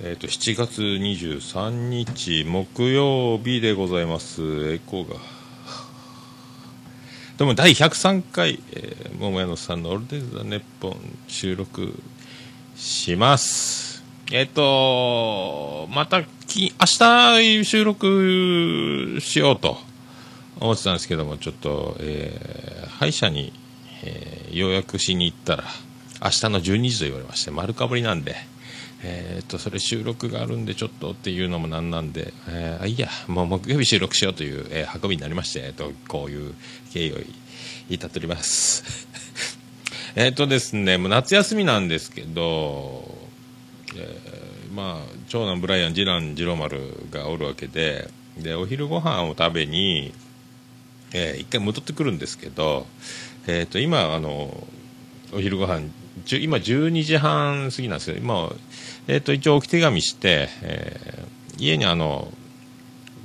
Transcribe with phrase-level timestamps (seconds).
[0.00, 4.72] えっ、と、7月23日木曜日でございます。
[4.72, 5.16] エコーが。
[7.36, 12.00] でも第103回、えー、桃屋のさんのオールデイズ・ザ・ネッポン収録
[12.76, 14.04] します。
[14.30, 19.80] えっ、と、またき、明日収録しようと
[20.60, 23.52] 思ってたんですけども、ちょっと、えー歯医者に、
[24.04, 25.64] えー予約しに行ったら、
[26.22, 28.36] 明日の12時と言われまして、丸かぶりなんで、
[29.02, 36.54] えーっと、それ収録があるんでちょっとっていうのもなんなんで、えーあ、いいや、もう木曜日収録しようという、えー運びになりまして、えーっと、こういう
[36.92, 37.16] 経緯を
[37.90, 39.06] 至っております。
[40.16, 43.16] えっとですね、もう夏休みなんですけど、
[43.94, 46.80] えーまあ、長男ブライアン、次男次郎丸
[47.10, 50.12] がおるわけで、で、お昼ご飯を食べに、
[51.12, 52.86] えー一回戻ってくるんですけど、
[53.46, 54.66] えー、と今あの
[55.32, 55.88] お昼ご飯
[56.30, 58.52] 今12時半過ぎなんですけど今、
[59.08, 62.28] えー、と一応置き手紙して、えー家にあの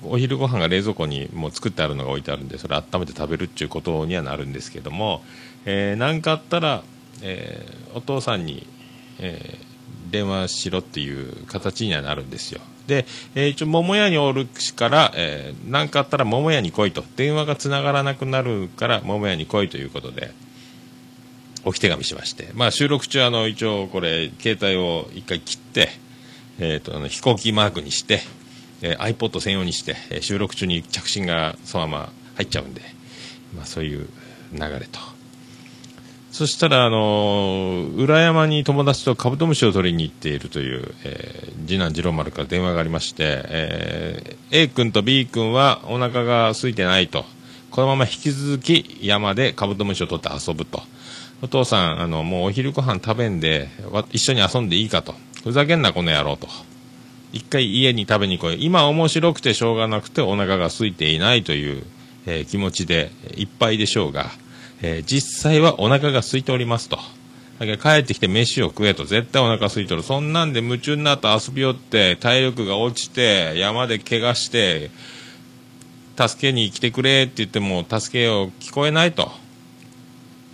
[0.04, 5.22] お昼ご飯が冷蔵庫にもう作ってあるのが置いてあるんでそれ温めて食べるっていうことにはなるんですけども
[5.66, 6.84] えー何、かあったら、
[7.22, 8.66] えーお父さんに、
[9.20, 9.74] えー
[10.10, 12.62] 電話しろっていう形にはなるんですよ。
[12.88, 17.04] で、えー一応桃屋におるからえー何、かあったら桃屋に来いと。
[17.16, 20.34] 電話がつながらなくなるから桃屋に来いということで。
[21.66, 25.90] 置き手紙しまして、まあ、収録中あの一応これ携帯を一回切って、
[26.60, 28.22] えー、とあの飛行機マークにして、
[28.82, 32.82] えー iPod 専用にして、えー収録中に着信がそのまま入っちゃうんで、
[33.56, 34.08] まあ、そういう
[34.54, 35.00] 流れと。
[36.32, 47.26] そしたら、あのー裏山に友達とカブトムシを取りに行っているという、えー次男次郎丸から電話がありまして、えー A 君と B 君はお腹が空いてないと。
[47.72, 50.84] このまま引き続き山でカブトムシを取って遊ぶと。
[51.44, 53.68] お父さんあのもうお昼ご飯食べんで
[54.14, 55.14] 一緒に遊んでいいかと。
[55.44, 56.48] ふざけんなこの野郎と。
[57.34, 58.64] 一回家に食べに来い。
[58.64, 61.84] 今面白くてしょうがなくてお腹が空いていないという、
[62.26, 64.28] えー気持ちでいっぱいでしょうが、
[64.82, 66.98] えー実際はお腹が空いておりますと。
[67.60, 69.04] だけど帰ってきて飯を食えと。
[69.04, 70.02] 絶対お腹空いとる。
[70.02, 74.92] そんなんで夢中になって遊びよって体力が落ちて山で怪我して
[76.18, 79.43] 助けに来てくれって言っても助けよう聞こえないと。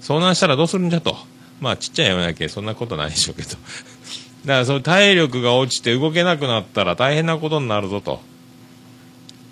[0.02, 1.16] 遭難したらどうするんじゃと。
[1.60, 3.50] まあちっちゃい山だけそんなことないでしょうけど。
[4.46, 8.22] だからその体力が落ちて動けなくなったら大変なことになるぞと。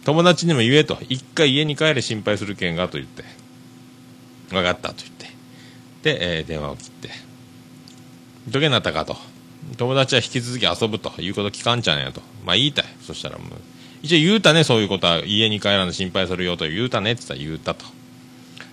[0.06, 0.98] 友達にも言えと。
[1.10, 3.26] 一回家に帰れ心配する件がと言って。
[4.50, 5.26] 分かったと言って。
[6.04, 7.10] で、えー電話を切って。
[8.48, 9.18] どげになったかと。
[9.76, 12.22] 友達は引き続き遊ぶということ聞かんちゃうんやと。
[12.46, 12.86] まあ言いたい。
[13.06, 13.48] そしたらもう
[14.02, 15.26] 一応言うたねそういうことは。
[15.26, 17.97] 家に帰らんの心配するよと言うたねって言ったら言うたと。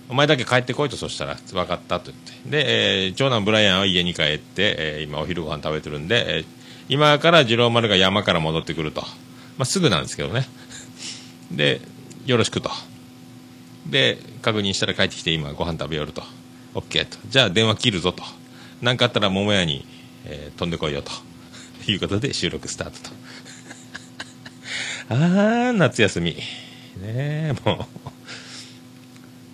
[0.07, 2.49] お前だけ帰ってこいとそしたら分かったと言って。
[2.49, 6.45] で、えー長男ブライアンは家に帰って、えー今お昼ご飯食べてるんで、えー
[6.87, 10.47] 今から次郎丸が山から戻ってくると、まあ、すぐなんですけどね。
[11.51, 11.81] で
[12.25, 12.69] よろしくと。
[13.87, 16.21] で確認したら帰ってきて今ご飯食べよると。
[16.75, 17.17] OK と。
[17.27, 18.23] じゃあ電話切るぞと。
[18.81, 19.85] 何かあったら桃屋に、
[20.25, 21.11] えー飛んでこいよと。
[21.91, 23.15] いうことで収録スタートと。
[25.09, 26.31] あー夏休み。
[26.31, 26.41] ね
[27.01, 28.14] えもう。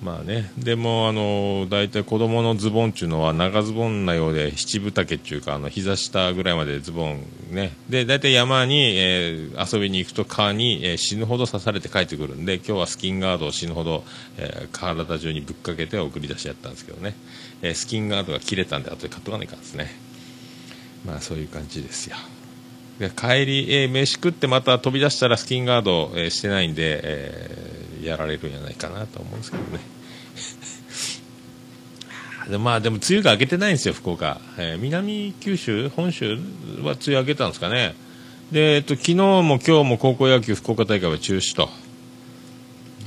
[0.01, 7.73] まあね、でも、あの大体子供のズボンっていうのは長ズボンなようで七分丈っていうかあの膝下ぐらいまでズボンね。
[7.88, 14.03] で大体山に、えー遊びに行くと川に、えー死ぬほど刺されて帰ってくるんで今日はスキンガードを死ぬほど、
[14.39, 17.13] えー体中にぶっかけて送り出しやったんですけどね、
[17.62, 19.91] えスキンガードが切れたんで後で買っとかないかんですね。
[21.06, 22.16] まあそういう感じですよ。
[22.97, 29.79] で帰り、え飯食ってまた飛び出したらスキンガード、えしてないんで、えやられるんじゃないかなと思うんですけどね。
[32.50, 36.35] でまあでも梅雨が明けてないんですよ福岡、えー南九州本州
[36.81, 37.95] は梅雨明けたんですかね。
[38.51, 41.69] で、えっと、昨日も今日も高校野球福岡大会は中止と。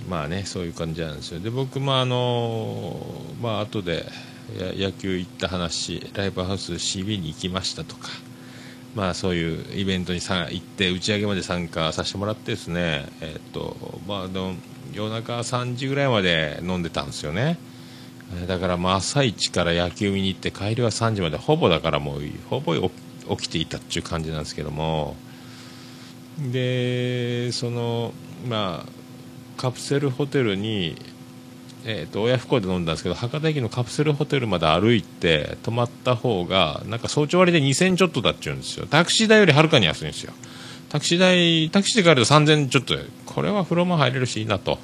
[0.09, 1.41] まあねそういう感じなんですよ。
[1.41, 4.07] で僕もあのーまあ後で
[4.77, 8.09] 野球行った話ライブハウス CB に行きましたとか。
[8.95, 13.77] まあそういうイベントにさ行って打ち上げまで参加させてもらってですねえっと
[14.07, 14.55] まあでも
[14.95, 17.59] 夜中3時ぐらいまで飲んでたんですよね。
[18.49, 22.91] だからまあ朝一から野球見に行って帰りは3時までほぼだからもうほぼ起
[23.37, 25.17] きていたっていう感じなんですけども。
[26.39, 28.13] でその
[28.49, 30.97] まあカプセルホテルに
[31.87, 38.87] えー、と親不孝で飲んだんですけど博多駅のカプセルホテルまで歩いて泊まった方がなんか早朝割で2000ちょっとだっちゅうんですよ。
[38.87, 40.33] タクシー代よりはるかに安いんですよ。
[40.95, 42.95] タクシー代タクシーで帰ると3000ちょっと
[43.27, 44.79] これは風呂も入れるしいいなと。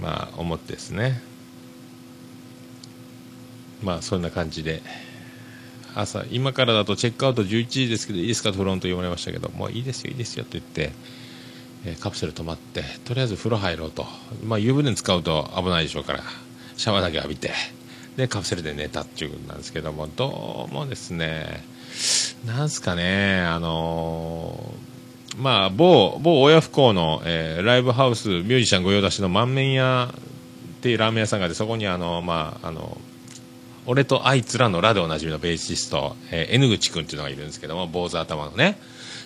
[0.00, 1.20] まあ思ってですね。
[3.82, 4.80] まあそんな感じで。
[5.96, 10.92] 朝、今からだとチェックアウト11時ですけど、いいですか、フロント言われましたけど、もういいですよ、いいですよって言って、
[11.84, 14.06] え、カプセル止まって、とりあえず風呂入ろうと。
[14.44, 16.22] まあ、湯船使うと危ないでしょうから、
[16.76, 17.50] シャワーだけ浴びて、
[18.16, 21.64] で、カプセルで寝たっていうことなんですけども、どうもですね、
[22.46, 32.98] なんすかね、あのー、まあ、某、某親不孝の、えー、ライブハウス、ミュージシャン御用達の満面屋っていうラーメン屋さんがあって、そこにあの、まあ、あの、
[33.86, 38.78] 俺とあいつらのラでおなじみのベーシスト、えー、N 口君っていうのがいるんですけども、坊主頭のね。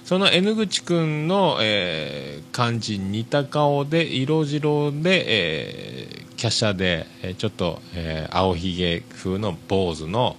[0.05, 10.37] その N 口君の、えー、感じ似た顔で、色白で、えー、華奢で、えー、ちょっと、えー、青ひげ風の坊主の、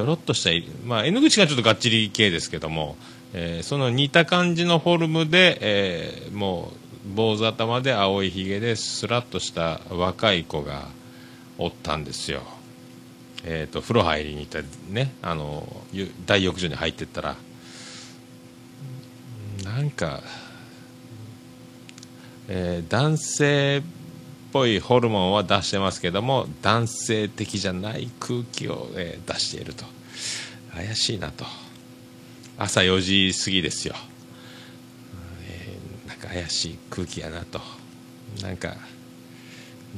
[0.00, 2.96] ょろっとした、まあ、N 口がちょっとがっちり系ですけども、
[3.34, 10.88] えー、その似た感じのフォルムで、えー、もう、坊主頭で青いひげですらっとした若い子が
[11.56, 12.42] おったんですよ。
[13.44, 14.62] えーと、風呂入りに行った
[14.92, 15.64] ねあの
[16.26, 17.36] 大浴場に入ってったら
[19.64, 20.22] なんか、
[22.48, 23.82] えー、男性
[24.58, 29.84] ぽいホルモンは出してますけども男性的じゃない空気を、えー、出していると。
[30.74, 31.44] 怪しいなと。
[32.58, 33.94] 朝4時過ぎですよ、
[35.48, 37.60] えー、なんか怪しい空気やなと。
[38.42, 38.74] なんか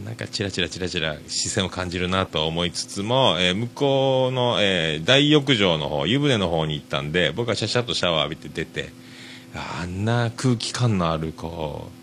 [0.04, 8.92] なんかチラチラチラチラ視線を感じるなと思いつつも、えー、向こうの、えー、大浴場の方湯船の方に行ったんで僕はシャシャッとシャワー浴びて出て
[9.54, 11.99] あんな空気感のあるこう、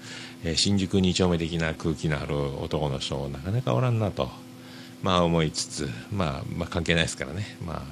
[0.52, 4.30] え、新宿2丁目的な空気のある男の人なかなかおらんなと、
[5.04, 7.86] まあ、思いつつ、まあ、まあ関係ないですからね、ま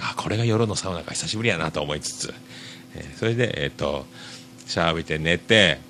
[0.00, 2.34] あ、あこれが夜のサウナか久しぶりやなと思いつつ、
[2.94, 4.06] えー、それで、えーと
[4.68, 5.80] シャワー浴びて寝て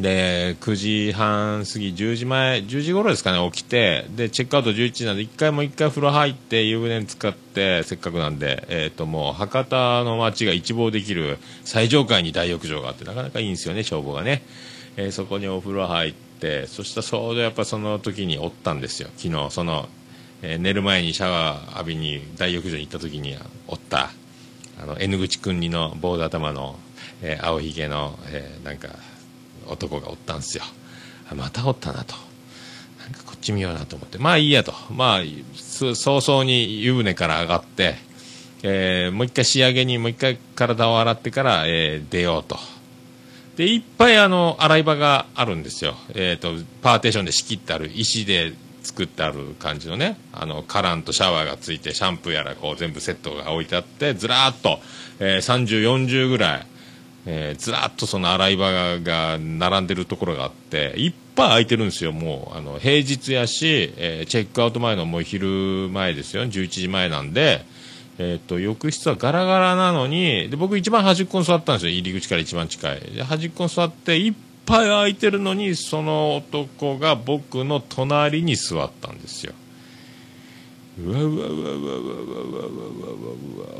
[0.00, 14.42] で9時半過ぎ10時前10時頃ですかね起きてでチェックアウト11時なんで1回もう1回風呂入って湯船に使ってせっかくなんで、えー、ともう博多の街が一望できる最上階に大浴場があってなかなかいいんですよね消防がね、
[14.96, 19.08] えー、そこにお風呂入ってそしたらちょうどやっぱその時におったんですよ。
[19.16, 19.88] 昨日その、
[20.42, 23.36] えー、寝る前にシャワー浴びに大浴場に行った時に
[23.66, 24.10] おった
[24.80, 26.78] あの N 口くんにの棒頭の、
[27.22, 28.88] えー、青ひげの、えー、なんか
[29.66, 30.64] 男がおったんですよ。
[31.34, 32.14] またおったなと。
[33.00, 34.18] なんかこっち見ようなと思って。
[34.18, 34.72] まあいいやと。
[34.90, 35.20] まあ
[35.72, 37.96] 早々に湯船から上がって、
[38.62, 42.58] えー、もう一回仕上げにもう一回体を洗ってから、えー、出ようと。
[43.58, 48.52] でいっぱいあの洗い場があるんですよ、えーと、パーテーションで仕切ってある石で
[48.82, 54.78] 作ってある感じのねあのカランとシャワーがついてシャンプーやらこう全部セットが置いてあってずらーっと、
[55.18, 56.66] えー、3040ぐらい
[57.30, 62.56] えー、ずらっとその洗い場が並んでるところがあっていっぱい空いてるんですよ、もう。
[62.56, 67.66] あの平日やし、えー、チェックアウト前のもう昼前ですよ、11時前なんで、
[68.18, 73.00] えーと、浴室はガラガラなのにで僕、一番端っこに座ったんですよ、入り口から一番近い。
[73.00, 74.34] で端っこに座っていっ
[74.66, 79.54] ぱい空いてるのにその男が僕の隣に座ったんですよ。
[81.00, 82.66] うわうわうわうわうわうわうわ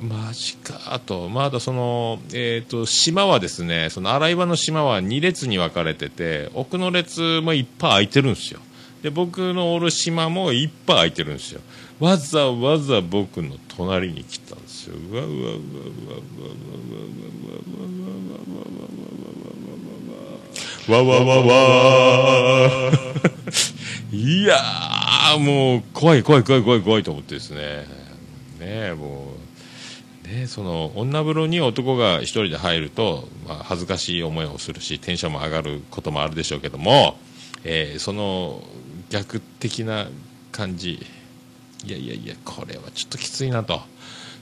[0.01, 1.01] うわマジか。
[1.05, 8.61] とまだそのえっ、ー、と島はですねその洗い場の島は2列に分かれてて奥の列もいっぱい空いてるんですよ。
[9.03, 11.61] で僕のおる島もいっぱい空いてるんですよ。
[12.01, 17.45] わざわざ僕の隣に来たんですようわうわうわうわうわうわうわうわうわ
[17.87, 18.53] うわう
[20.93, 21.53] わうわわわわ
[22.91, 22.93] わ
[24.11, 27.87] いやー、もう、怖い怖い怖い怖い怖いと思ってですね。
[28.59, 29.35] ねも
[30.25, 37.19] う、ねその、女風呂に男が一人で入ると、まあ、恥ずかしい思いをするし、テンションも上がることもあるでしょうけども、
[37.65, 38.63] えー、その、
[39.11, 40.09] 逆的な
[40.53, 41.05] 感じ、
[41.85, 43.81] いやいやいや、これはちょっときついなと。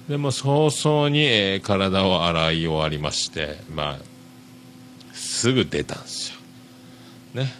[0.08, 3.98] でも早々に、えー、体を洗い終わりまして、まあ、
[5.12, 6.36] すぐ出たんですよ。
[7.34, 7.52] ね。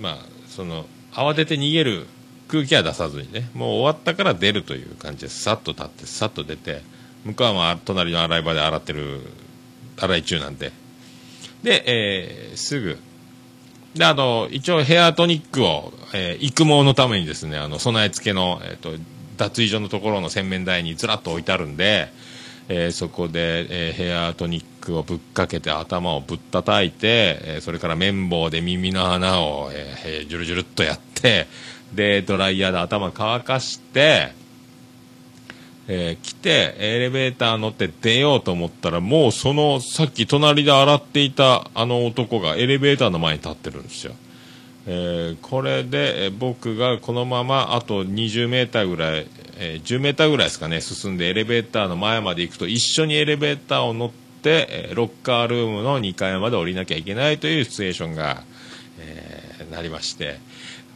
[0.00, 0.18] まあ、
[0.48, 2.06] その、慌てて逃げる
[2.50, 6.82] 空気は出さずにねもう終わったから出るという感じでさっと立ってさっと出て
[7.24, 9.20] 向こうはまあ隣の洗い場で洗ってる
[9.98, 10.72] 洗い中なんで
[11.62, 12.98] で、えー、すぐ
[13.94, 18.90] であの一応ヘアトニックを、えー、育毛のためにですねあの備え付けの、えーと、
[19.40, 22.08] 脱衣所のところの洗面台にずらっと置いてあるんで、
[22.68, 31.46] えー、そこで、えー、ヘアトニックをぶっかけて頭をぶったたいて、えー、それから綿棒で耳の穴を、えー、ジュルジュルっとやって
[31.94, 34.32] でドライヤーで頭乾かして、
[35.88, 44.14] えー、来てエレベーター乗って出ようと思ったらもうそのさっき隣で洗っていたあの男がエレベーターの前に立ってるんですよ。
[44.92, 54.10] えー、これで、僕がこのままあと20メーーぐらい、えー、10メーーぐらいですかね、進んでエレベーターの前まで行くと、一緒にエレベーターを乗っ
[54.42, 58.42] て、え、ロッカールームの2階まで降りなきゃいけないというシチュエーションが、
[58.98, 60.40] えー、なりまして、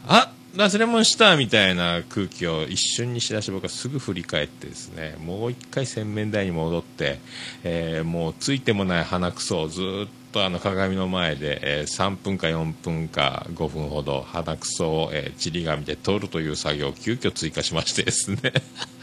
[0.08, 7.18] あ忘れ物したみたいな空気を一瞬にしだし僕はすぐ振り返ってですねもう一回洗面台に戻って、
[7.64, 18.40] えー、もうついてもない鼻くそをずっとあの鏡の前で、え、3分か4分か5分ほど鼻くそを、えー、ちり紙で取るという作業を急遽追加しましてですね。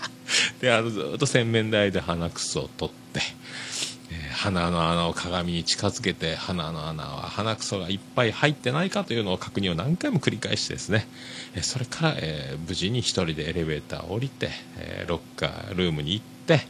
[0.60, 3.22] であのずっと洗面台で鼻くそを取って、
[4.12, 11.08] えー、鼻の穴を鏡に近づけて鼻の穴は鼻くそがいっぱい入ってないかというのを確認を何回も繰り返してですね、
[11.56, 16.68] えそれから、え無事に1人でエレベーターを降りて、えロッカールームに行って、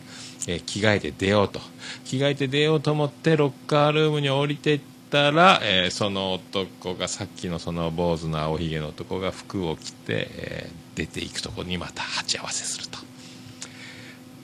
[0.47, 1.59] え着替えて出ようと。
[2.05, 12.99] 着替えて出ようと思ってロッカールームに降りていったら、えー、その男がさっきのその坊主の青ひげの男が服を着て、えー、出ていくとこにまた鉢合わせすると。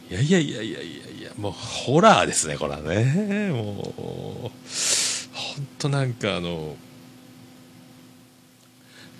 [0.10, 3.50] いやいやいやいやいやいやもうホラーですねこれはね。
[3.52, 4.52] もう
[5.34, 6.76] 本当なんかあの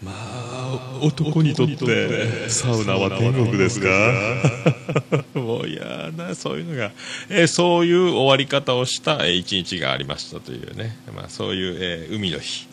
[0.04, 3.88] まあ男にとってサウナは天国ですか？
[5.34, 6.92] もう嫌なそういうのが、
[7.30, 12.68] えー、そういう終わり方をした一日がありましたというね、まあ、そういう、えー、海の日、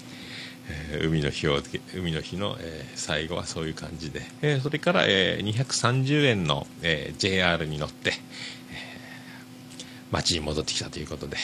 [0.69, 1.63] えー、海の日を
[1.95, 8.15] 海の日の、え最後はそういう感じで、えそれから、え230円の、え JR に乗って、え
[10.11, 11.37] 町に戻ってきたということで、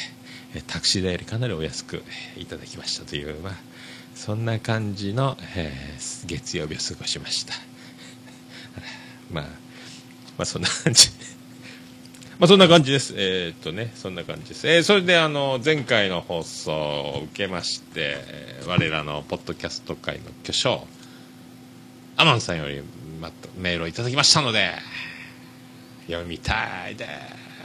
[0.54, 2.02] えタクシー代よりかなりお安く
[2.36, 3.69] いただきましたという、まあ
[4.20, 7.54] そんな感じの、えー、月曜日を過ごしました
[9.32, 11.08] まあ、まあそんな感じ
[12.38, 13.14] まあそんな感じです。
[13.16, 14.68] えー、っとね、そんな感じです。
[14.68, 18.18] えー、それであの、前回の放送を受けまして、
[18.66, 20.86] 我らのポッドキャスト界の巨匠、
[22.16, 22.82] アマンさんより、
[23.22, 24.74] また、メールをいただきましたので、
[26.08, 27.06] 読みたいで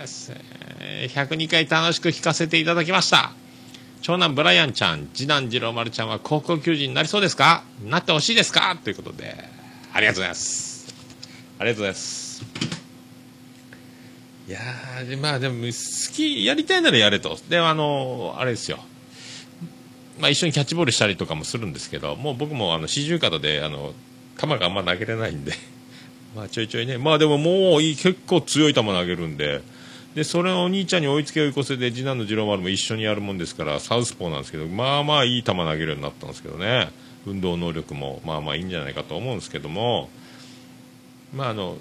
[0.05, 0.31] す。
[0.79, 3.33] 102回楽しく聞かせていただきました。
[4.05, 7.63] 長男ブライアンちゃん、次男次郎丸ちゃんは高校球児になりそうですか？
[7.83, 8.77] なってほしいですか？
[8.83, 9.35] ということで、
[9.93, 10.93] ありがとうございます。
[11.57, 12.45] ありがとうございます。
[14.47, 14.59] いや
[15.19, 17.39] まあでも、好き、やりたいならやれと。
[17.50, 18.77] で、あの、あれですよ。
[20.19, 23.95] まあ一緒にキャッチボールしたりとかもするんですけど、もう僕もあの四十肩で、あの、
[24.39, 25.53] 球があんま投げれないんで、
[26.38, 29.63] まあちょいちょいね、まあでももう、結構強い球投げるんで、
[30.15, 36.89] でそれをお兄ちゃんに追いつけ追い越せで次男の次郎丸も一緒にやるもんですからサウスポーなんですけどまあまあいい球投げるようになったんですけどね。
[37.27, 40.10] 運動能力もまあまあいいんじゃないかと思うんですけども。
[41.34, 41.77] まああの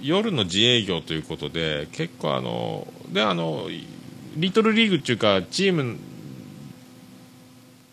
[0.00, 3.66] 夜の自営業ということで結構あのであの
[4.36, 5.98] リトルリーグっていうかチーム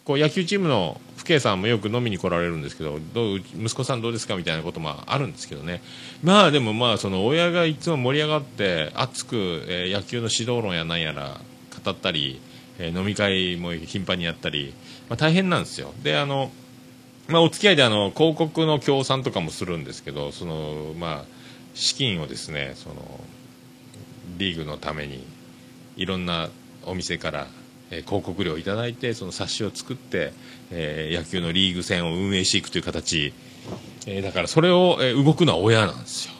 [0.03, 5.81] こう野球チームの父兄さんもよく飲みに来られるんですけどどう息子さんどうですかみたいなこともあるんですけどね。
[6.25, 11.39] まあでもまあその親がいつも盛り上がって熱く、え、野球の指導論やなんやら
[11.83, 12.41] 語ったり、
[12.79, 14.73] え、飲み会も頻繁にやったり、
[15.07, 15.93] まあ、大変なんですよ。
[16.01, 16.51] であの、
[17.27, 21.25] まあ、お付き合いであの広告の協賛とかもするんですけどそのまあ
[21.75, 22.95] 資金をですねその
[24.39, 25.23] リーグのために
[25.95, 26.49] いろんな
[26.87, 27.47] お店から
[27.91, 30.33] え広告料をいただいてその冊子を作って、
[30.71, 33.31] え、野球のリーグ戦を運営していくという形、
[34.07, 36.33] えー、だからそれを、えー、動くのは親なんですよ。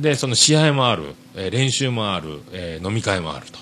[0.00, 3.58] でその試合もある、え練習もある、え飲み会もあると。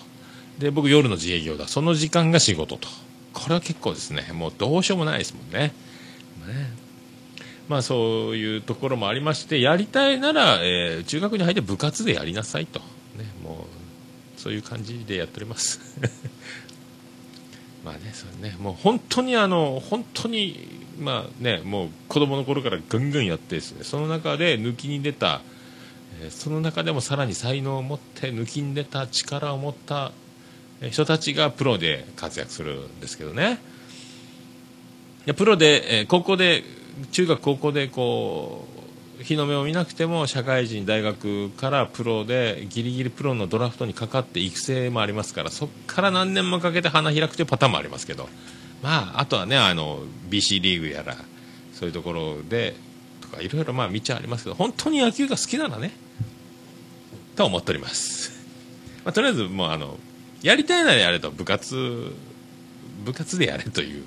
[0.59, 1.69] で僕夜の自営業だ。
[1.69, 2.89] その時間が仕事と。
[3.35, 4.31] これは結構ですね。
[4.33, 5.75] もうどうしようもないですもんね。
[6.47, 6.71] ね。
[7.69, 12.85] まあそういうところもありましてやりたいなら、え中学に入って部活でやりなさいと、ね、
[13.43, 13.67] も
[14.37, 15.81] うそういう感じでやっております。
[17.85, 25.43] まあね、それね、もう本当にあの、本当に、まあね、もう子供の頃からガンガンやってですね、その中で抜きに出た、
[26.23, 30.13] えー、その中でもさらに才能を持って抜きに出た力を持った
[30.91, 33.59] 人たちがプロで活躍するんですけどね。
[35.27, 36.65] いやプロで、えー、高校で、
[37.11, 38.74] 中学高校でこう、
[39.21, 48.29] 日の目を見なくても社会人、大学からプロでギリギリプロのドラフトにかかって育成もありますからそこから何年もかけて花開くというパターンもありますけど、
[48.83, 51.17] まあ、あとはねあの BC リーグやら
[51.73, 52.75] そういうところで
[53.21, 55.93] とかいろいろまあ道はありますけど本当に野球が好きならね
[57.37, 58.33] と思っております、
[59.05, 59.99] まあ、とりあえずもうあの
[60.43, 62.13] やりたいならやれと部活
[63.05, 64.05] 部活でやれという、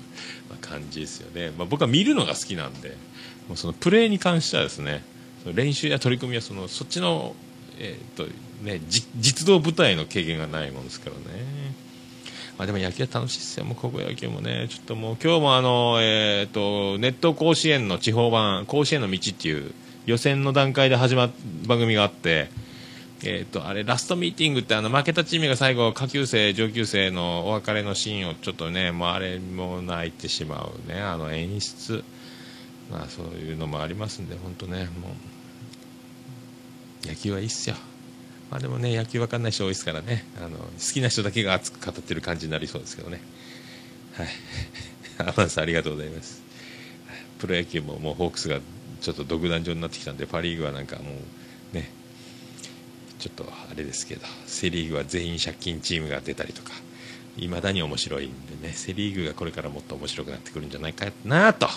[0.60, 2.96] 感じですよね、まあ、僕は見るのが好きなんで。
[3.56, 5.02] そのプレーに関してはですね
[5.54, 7.34] 練習や取り組みはそのそっちの、
[7.78, 8.26] えーと
[8.62, 11.68] ね、実動部隊の経験がないもんですからね。
[12.58, 19.72] まあ、でも野球は楽しいですよ、もう高校野球もね、ちょっともう今日もあの、えーと、ネット甲子園の地方版、甲子園の道っていう
[20.06, 21.30] 予選の段階で始まっ
[21.68, 22.50] 番組があって、
[23.22, 32.04] えっ、と、あれ、ラストミーティングって、あの、負けたチームが最後、下級生、上級生のお別れのシーンをちょっとね、もうあれも泣いてしまうね、あの演出。
[32.90, 35.14] まあ、そういうのもありますんで、本当ね、も
[37.04, 37.76] う、野球はいいっすよ。
[38.50, 40.64] まあでもね、野球わかんない人多いですからね、あの、好
[40.94, 43.20] きな人だけが熱く語ってる感じになりそうですけどね。
[44.14, 44.28] はい。
[45.18, 46.42] アマンさんありがとうございます。
[47.38, 48.60] プロ野球ももうホークスが
[49.00, 51.10] ちょっと独壇場になってきたんで、パ・リーグはなんかも
[51.72, 51.90] うね、
[53.18, 56.72] ちょっとあれですけど、セ・リーグは全員借金チームが出たりとか、
[57.36, 61.68] いまだに面白いんでね、セ・リーグがこれからもっと面白くなってくるんじゃないかなと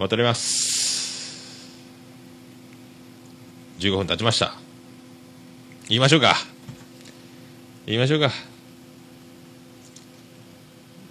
[0.00, 1.60] 思っております。
[3.80, 4.54] 15分経ちました。
[5.88, 6.36] 言いましょうか。
[7.84, 8.30] 言いましょうか。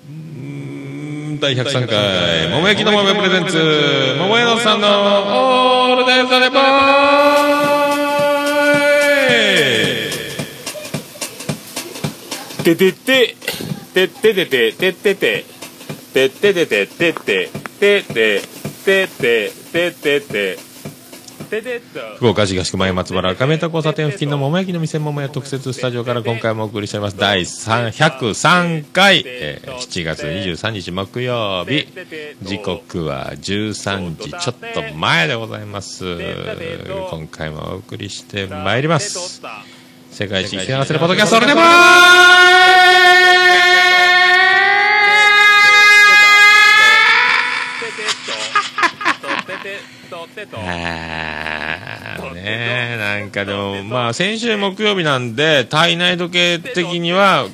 [0.09, 6.63] うん第103回、桃焼きの桃プレゼンツ、桃屋のさんのオールデイザネポー
[12.63, 13.35] ててて、
[13.93, 15.45] てててて、ててて、
[16.11, 18.58] てててて、てて、てて、
[18.89, 20.69] てって、てってて。
[22.17, 27.17] 福岡市東区前松原赤目田交差点付近の桃焼きの店桃屋特設スタジオから今回もお送りしております。
[27.17, 31.87] 第3 103回、えー7月23日木曜日。
[32.43, 36.03] 時刻は13時ちょっと前でございます。
[37.09, 39.41] 今回もお送りしてまいります。
[40.11, 41.59] 世界一幸せなポッドキャストオルネポ
[50.53, 52.33] あー。
[52.33, 52.41] ね
[52.95, 57.47] えなんかでもまあ先週木曜日なんで体内時計的には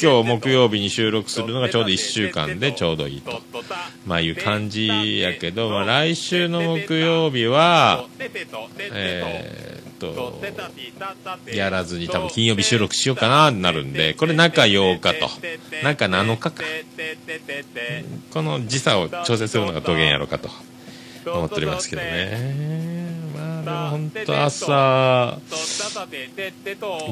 [0.00, 3.42] 今日木曜日に収録するのがちょうど1週間でちょうどいいと。
[4.06, 8.06] まあいう感じやけど、まあ、来週の木曜日は
[8.92, 10.40] えーっと
[11.52, 15.28] やらずに多分金曜日収録しようかなになるんでこれ中8日と。
[15.82, 16.64] 中7日か。
[18.32, 20.48] この時差を調整するのがどげんやろうかと
[21.26, 23.10] 思っておりますけどね。
[23.34, 25.38] まあでも本当朝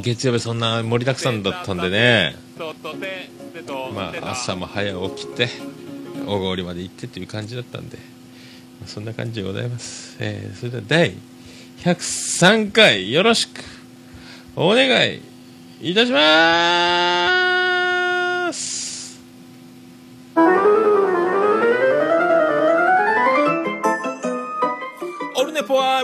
[0.02, 2.36] 月曜日そんな盛りだくさんだったんでね。
[3.94, 5.48] まあ朝も早起きて
[6.26, 7.98] 大通りまで行ってっていう感じだったんで、
[8.86, 11.14] そんな感じでございます、えーそれでは第
[11.78, 13.62] 103回よろしく
[14.56, 15.20] お願い
[15.80, 16.18] いたしま
[18.52, 19.20] す。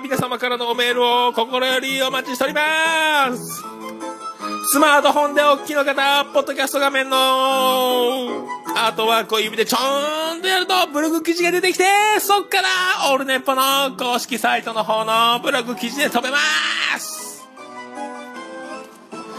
[0.00, 3.62] 皆様からのメールを心よりお待ちしております。
[4.70, 11.84] スマートフォンでお聞きの方、ポッドキャスト画面のアートワークを指でちょーんとやるとブログ記事が出てきて、
[12.20, 16.38] そっからオールネッポの公式サイトの方のブログ記事で飛べま
[16.98, 17.24] す。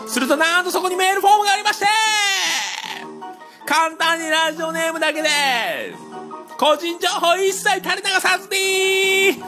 [0.07, 1.85] するとなんとそこにメールフォームがありまして
[3.65, 5.27] 簡単にラジオネームだけで
[6.57, 9.43] 個人情報一切垂れ流さずに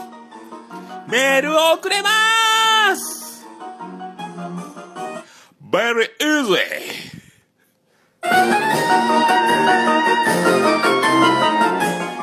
[1.07, 2.09] メールを送れま
[2.95, 3.45] す。
[5.71, 6.57] Very easy!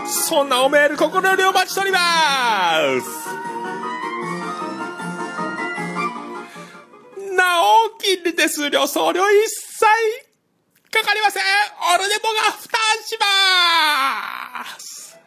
[0.06, 1.98] そんなおメール心よりお待ちしておりま
[3.00, 3.34] す。
[7.34, 9.86] なお、金利手数料、送料一切
[10.90, 11.42] かかりません。
[11.94, 15.18] オルネポが負担します。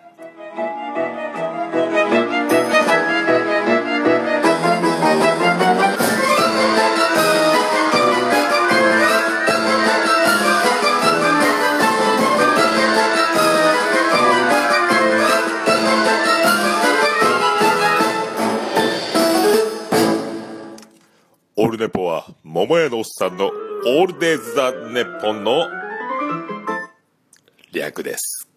[21.68, 25.68] オルネポは、桃屋のおっさんのオールデイズ・ザ・ネッポンの
[27.74, 28.48] 略です。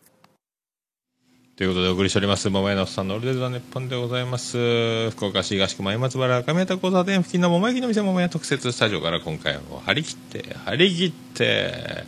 [1.57, 5.11] ということでお送りしております桃屋のおっさんのオールデイズ・ザ・ネッポンでございます。
[5.11, 12.05] 福岡市東区前松原赤目田交差点付近の桃焼きの店桃屋特設スタジオから今回も張り切って張り切って。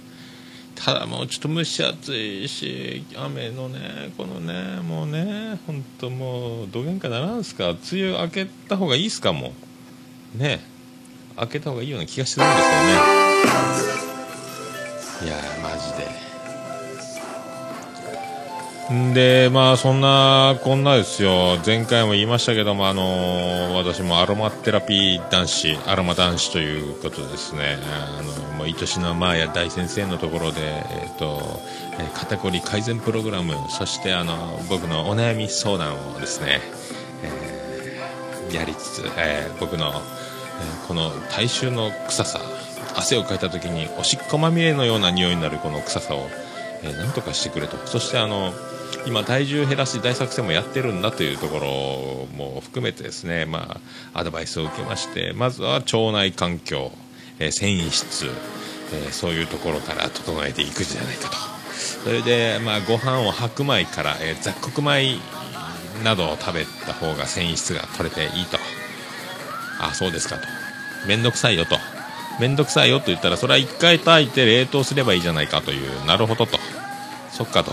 [0.76, 7.70] ただもうちょっと蒸し暑いし雨のねこのねもうね本当もうどげんかならんすか。
[7.70, 9.52] 梅雨明けた方がいいっすかも
[10.36, 10.38] う。
[10.38, 10.70] ね。
[11.42, 12.92] 開けた方がいいような気がしてるんですよね。
[15.24, 16.12] いやーマジで。
[18.92, 21.58] んでまあそんなこんなですよ。
[21.64, 27.78] 前回も言いましたけどもあのー私もアロマテラピー男子アロマ男子ということですね。
[28.18, 31.60] あのもう愛しのマーヤ大先生のところでえっ、と、
[31.98, 36.60] え肩こり改善プログラムそしてあの僕のお悩み相談をですね、
[38.52, 42.40] やりつつ、えー僕の、ーこの体臭の臭さ
[42.94, 46.28] 汗をかいた時におしっこまみれのような匂いになるこの臭さを、
[46.82, 47.76] えーなんとかしてくれと。
[47.86, 48.52] そしてあの
[49.06, 53.80] 今体重減らし大作戦もやってるんだというところも含めてですね、ま
[54.14, 56.92] あ、アドバイスを受けましてまずは腸内環境、
[57.38, 58.26] えー繊維質、
[58.92, 61.36] えーそういうところから整えていくんじゃないかと。
[62.04, 65.18] それで、まあ、ご飯を白米から、えー雑穀米
[66.04, 68.58] などを食べた方が繊維質が取れていいと。
[69.82, 70.48] あそうですかと。
[71.06, 71.76] めんどくさいよと。
[72.40, 76.06] めんどくさいよと言ったらそれは1回炊いて冷凍すればいいじゃないかという。
[76.06, 76.58] なるほどと。
[77.30, 77.72] そっかと。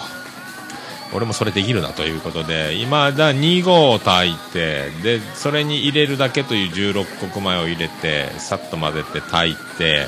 [1.14, 10.06] 俺もそれできるなということで今だ2合炊いてでそれに入れるだけという16穀米を入れてさっと混ぜて炊いて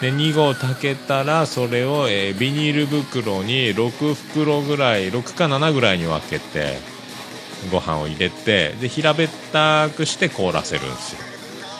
[0.00, 6.78] で2合炊けたらそれを、えービニール袋に6袋ぐらい6か7ぐらいに分けて
[7.72, 11.33] ご飯を入れてで平べったくして凍らせるんですよ。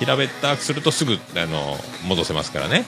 [0.04, 2.84] 平べったくするとすぐあの戻せますからね。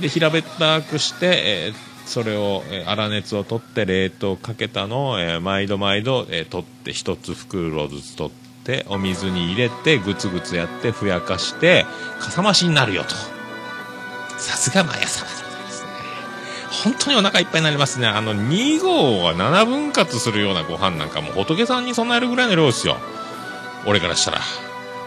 [0.00, 8.32] で平べったくして、えーそれを、えー粗熱を取って冷凍かけたのを、えー毎度毎度、えー取って1つ袋ずつ取っ
[8.64, 11.86] てお水に入れてグツグツやってふやかして
[12.18, 13.10] かさ増しになるよと。
[14.38, 15.88] さすが毎朝でございますね。
[16.84, 18.08] 本当にお腹いっぱいになりますね。
[18.08, 22.96] あの2合は7分割するようなご飯なんかもう仏さんに備えるぐらいの量ですよ。
[23.86, 24.40] 俺からしたら。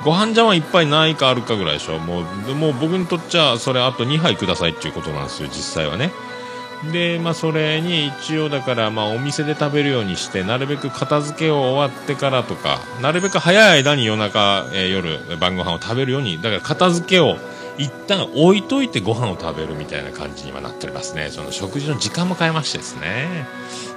[0.06, 1.98] ご飯茶碗一杯ないかあるかぐらいでしょ。
[1.98, 6.12] もうもう僕にとっちゃそれあと2杯くださいっていうことなんですよ実際はね。
[6.92, 17.38] でまあそれに一応だからまあお店で食べるようにしてなるべく片付けを終わってからとかなるべく早い間に夜中、えー夜晩ご飯を食べるようにだから片付けを
[17.78, 21.30] 一旦置いといてご飯を食べるみたいな感じにはなっておりますね。
[21.30, 23.48] その食事の時間も変えましてですね。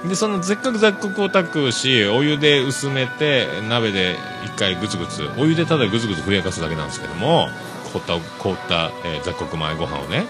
[0.07, 4.15] でそのせっかく雑穀を炊くしお湯で薄めて鍋で
[4.45, 7.47] 一回グツグツお湯でただグツグツふやかすだけなんですけども
[7.91, 10.27] 凍った凍った、えー雑穀米ご飯をね。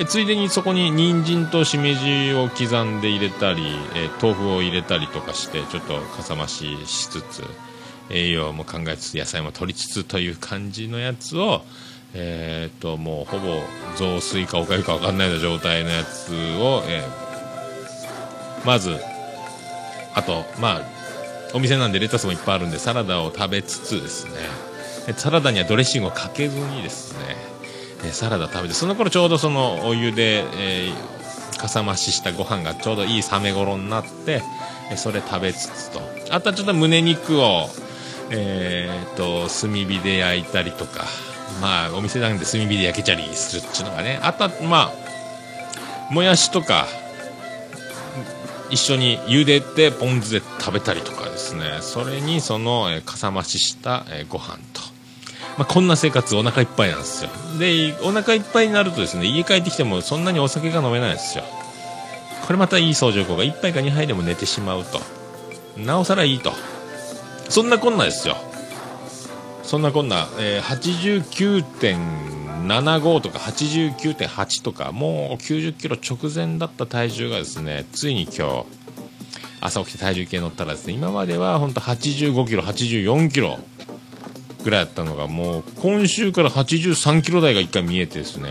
[0.00, 3.64] えついでにそこに人参としめじを刻んで入れたり、
[3.96, 7.42] え豆腐を入れたりとかしてちょっとかさ増ししつつ
[8.10, 11.62] 栄養も考えつつ野菜も取りつつという感じのやつを
[12.14, 13.60] えー、ともうほぼ
[13.96, 17.28] 雑炊かおかゆか分かんないような状態のやつを、えー
[18.64, 18.96] まず
[20.14, 20.82] あとまあ
[21.54, 24.32] お店なんでレタスもいっぱいあるんでサラダを食べつつですね。
[25.16, 27.36] サラダにはドレッシングをかけずにですね
[28.04, 34.42] えサラダ食べてその頃ちょうどそのお湯で、えーかさ増ししたご飯がちょうどいい冷め頃になって
[34.96, 36.00] それ食べつつと。
[36.30, 37.68] あとはちょっと胸肉を
[38.30, 41.06] えー、と炭火で焼いたりとか
[41.60, 46.86] まあお店なんで炭火で焼けちゃりするっていうのがねあとはまあもやしとか
[48.70, 51.78] 一緒に茹でてポン酢で食べたりとかですね。
[51.80, 54.82] それにその、えーかさ増しした、えーご飯と、
[55.56, 57.30] まあ、こんな生活お腹いっぱいなんですよ。
[57.58, 61.44] でお腹いっぱいになるとですね家帰ってきてもそんなにお酒が飲めないんですよ。
[62.46, 63.42] これまたいい相乗効果。
[63.42, 65.00] 1杯か2杯でも寝てしまうと。
[65.78, 66.52] なおさらいいと。
[67.48, 68.36] そんなこんなですよ。
[69.68, 71.22] そんなこんな、えー
[72.62, 78.64] 89.75とか89.8とかもう90キロ直前だった体重がですねついに今日
[79.60, 83.58] 朝起きて体重計乗ったらですね今までは本当85キロ84キロ
[84.64, 88.48] ぐらいだったのがもう今週から83キロ台が1回見えてですね。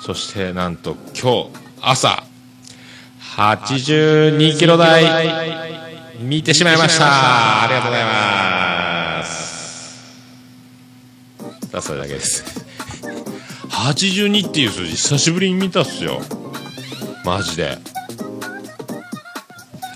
[0.00, 1.50] そしてなんと今日
[1.82, 2.24] 朝
[3.36, 7.64] 82キロ台見てしまいました。
[7.64, 8.39] ありがとうございます。
[11.70, 12.44] さあそれだけです。
[13.70, 16.20] 82っていう数字久しぶりに見たっすよ。
[17.24, 17.78] マジで。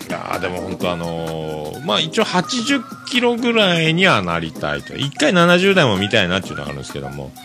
[0.09, 4.95] いやでも本当あのーまあ一応80キロぐらいにはなりたいと。
[4.95, 7.33] 1回70代も見たいなっていうのがあるんですけども。
[7.35, 7.43] いや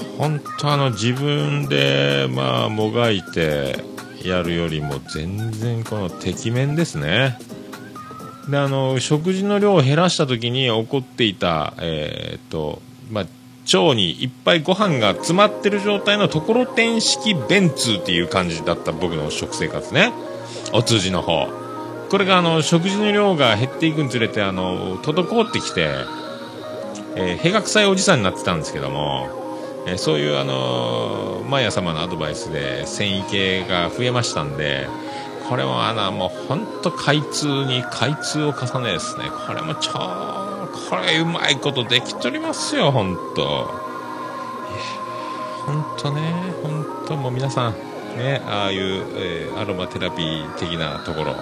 [0.00, 3.76] ー本当あの自分でまあもがいて
[4.24, 7.38] やるよりも全然このてきめんですね。
[8.48, 12.80] であの食事の量を減らした時に起こっていたえーっと
[13.10, 13.26] まあ
[13.74, 20.12] 腸にいっぱいご飯が詰まってる状態のところてん式便通っていう感じだった僕の食生活ね。
[20.72, 21.48] お通じの方。
[22.08, 25.88] これがあの食事の量が減っていくにつれてあの滞ってきて、
[27.16, 29.28] えー、屁が臭いおじさんになってたんですけども、
[29.86, 34.88] えーそういうあのマヤ様のアドバイスで繊維系が増えましたんで
[35.48, 39.24] これもあのもう本当開通に開通を重ねですね。
[39.46, 43.42] これも超これうまいことできとりますよ本当。
[43.42, 43.50] いや
[45.66, 46.20] 本当ね
[46.62, 47.72] 本当もう皆さん
[48.16, 51.34] ねああいう、えーアロマテラピー的なところえ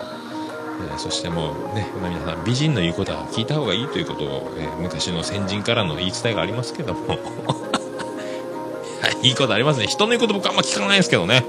[0.93, 7.01] ーそしてもうね皆さん美人の言うことは聞いた方がいいということを、えー昔の先人からの言い伝えがありますけども。
[7.09, 7.17] は
[9.23, 9.87] いいいことありますね。
[9.87, 11.45] 人の言うこと僕あんま聞かないですけどね。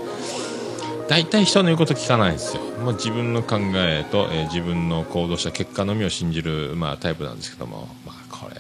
[1.08, 2.64] 大体人の言うこと聞かないんですよ。
[2.80, 7.88] もう自分の考えと、えー自分の行動した結果のみを信じる、まあ、タイプなんですけども。
[8.06, 8.60] まあこれ。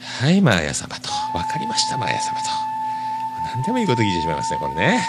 [0.00, 1.10] はいマーヤ様と。
[1.32, 2.46] 分かりましたマーヤ様と。
[3.54, 4.82] 何でもいいこと聞いてしまいますねこれね。
[4.84, 5.00] いや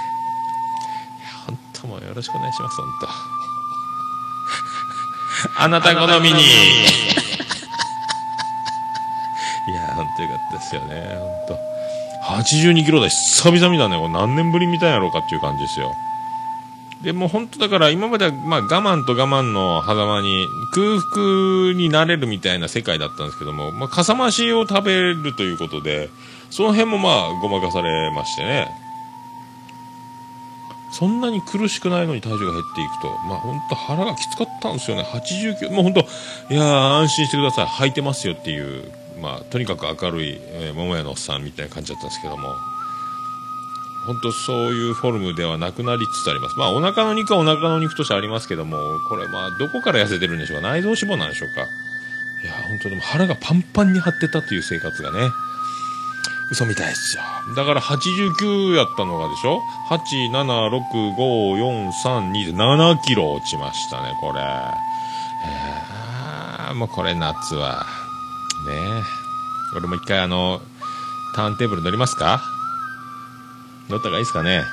[1.46, 3.08] 本当もうよろしくお願いします本当。
[5.64, 6.42] あなた好みに。
[9.70, 12.34] いや本当よかったですよね本当。
[12.34, 13.98] 82キロ台久々見たね。
[13.98, 15.94] これ何年ぶり見たんやろうかっていう感じですよ
[17.04, 26.10] でも本当だから今まではまあ我慢と我慢の狭間に空腹になれるみたいな世界だったんですけども、まあ、かさ増しを食べるということで
[26.50, 28.68] その辺もまあごまかされましてね。
[30.90, 35.04] そんなに苦しくないのに体重が減っていくとまあ本当腹がきつかったんですよね。
[35.04, 36.04] 89もう本当い
[36.56, 36.64] やー
[37.02, 37.66] 安心してください。
[37.66, 42.56] 履いてますよっていうまあとにかく明るい、え桃屋のおっさんみたいな感じだったんですけども。
[44.08, 46.58] 本当そういうフォルムではなくなりつつあります。
[46.58, 50.70] まあお腹の肉はお腹の肉としてありますけども、これまあどこから痩せてるんでしょうか？
[50.70, 51.62] 内臓脂肪なんでしょうか？
[52.44, 55.30] いや、本当でも腹がパンパンに張ってたという生活がね、
[56.50, 57.24] 嘘みたいですよ。
[57.56, 64.40] だから89やったのがでしょ ?8、7、6、5、4、3、2で7キロ落ちましたね、これ。
[64.40, 67.86] えー、もうこれ夏は。
[68.68, 69.04] ねえ。
[69.76, 70.62] 俺も一回あの、
[71.36, 72.42] ターンテーブル乗りますか？
[73.90, 74.64] 乗った方がいいですかね？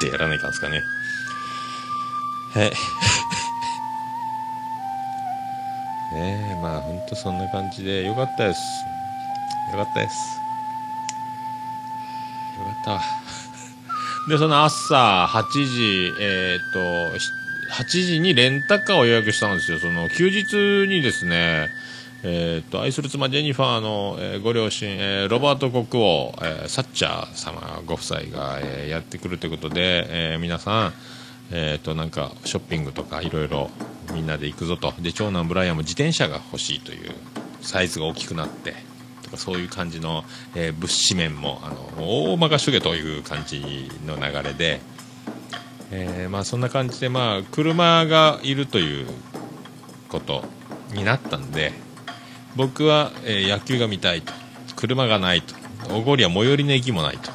[0.00, 0.82] てやらないかんすかね
[2.54, 2.70] はい
[6.14, 8.60] ねえまあほんとそんな感じでよかったです
[9.72, 10.40] よかったです
[12.58, 13.00] よかったわ
[14.28, 17.12] でその朝8時えっ、と
[17.72, 21.68] 8時にレンタカーを予約したんですよその休日にですね
[22.22, 30.92] えー、と愛する妻ジェニファーの、えーご両親、えーロバート国王、えサッチャー様ご夫妻が、えやってくるということで、え皆さん、
[31.50, 33.70] えー、となんかショッピングとかいろいろ
[34.12, 34.92] みんなで行くぞと。
[34.98, 37.12] で長男ブライアンも自転車が欲しいという
[37.62, 38.74] サイズが大きくなって
[39.22, 44.80] とかそういう感じの、え物資面もあの大任しとけという感じの流れで、
[45.90, 49.06] えーまあ、そんな感じで、まあ、車がいるという
[50.08, 50.44] こと
[50.92, 51.72] になったんで
[52.56, 54.32] 僕は、えー野球が見たいと。
[54.76, 55.54] 車がないと。
[55.88, 57.30] 小郡は最寄りの駅もないと。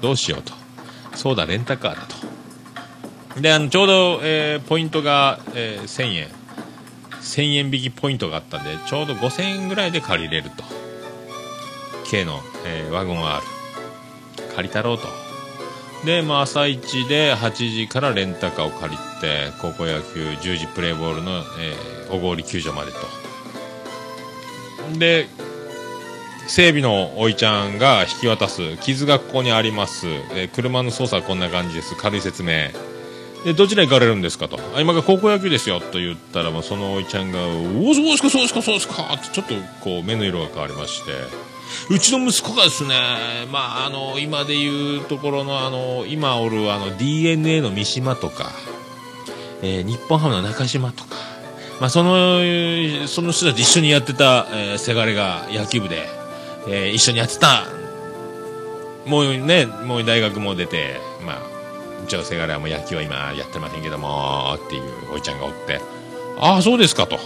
[0.00, 0.52] どうしようと。
[1.14, 2.02] そうだレンタカーだ
[3.34, 3.40] と。
[3.40, 6.28] であのちょうど、えーポイントが、えー1000円。
[7.20, 10.64] 1000円引きポイントがあったんでちょうど5000円ぐらいで借りれると。
[12.08, 13.42] K の、えーワゴン R
[14.54, 15.06] 借りたろうと。
[16.04, 22.98] で、まあ、朝一で8時からレンタカーを借りて高校野球10時プレーボールの、えー小郡球場までと。
[24.98, 25.26] で
[26.48, 31.96] 整備のおいちゃんが引き渡す傷がここにあります、えー車の操作はこんな感じです。
[31.96, 32.70] 軽い説明。
[33.44, 34.58] でどちらに行かれるんですかと。
[34.74, 41.12] あ今が高校野球ですよと言ったら、まあ、そのおいちゃんが「おおそうですかそうですかそうですか」ってちょっとこう目の色が変わりまして。
[41.90, 42.94] うちの息子がですね、
[43.50, 48.52] まあ、あの今でいうところのあの今おるあの DNA の三島とか、
[49.62, 51.16] えー日本ハムの中島とか、
[51.80, 52.40] まあ、その
[53.06, 56.08] その人たち一緒にやってた、えーせがれが野球部で、
[56.68, 57.66] えー一緒にやってた。
[59.06, 61.36] もうねもう大学も出て、まあ、
[62.04, 65.80] うちのせがれはもう野球は今やってませんけどもっていうおいちゃんがおって。
[66.38, 67.18] ああそうですかと。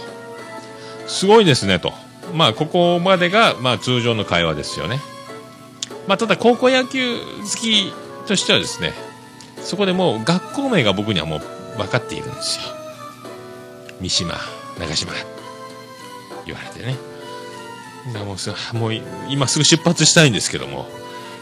[1.07, 1.93] すごいですねと。
[2.33, 4.99] まあここまでが、まあ、通常の会話ですよね。
[6.07, 7.23] まあただ高校野球好
[7.57, 7.91] き
[8.27, 8.93] としてはですね
[9.63, 11.39] そこでもう学校名が僕にはもう
[11.77, 12.80] 分かっているんですよ。
[14.01, 14.35] 三島
[14.79, 15.13] 長島。
[16.45, 16.97] 言われてね。
[18.25, 18.93] もうそもう
[19.29, 20.87] 今すぐ出発したいんですけども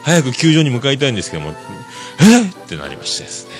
[0.04, 1.54] 早く球場に向かいたいんですけども
[2.20, 2.42] え？
[2.42, 3.54] っってなりましてですね。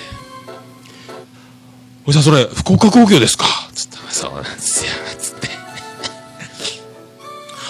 [2.06, 3.46] おじさんそれ福岡工業ですか？
[3.74, 4.90] つったらそうなんですよ。
[5.18, 5.48] つって。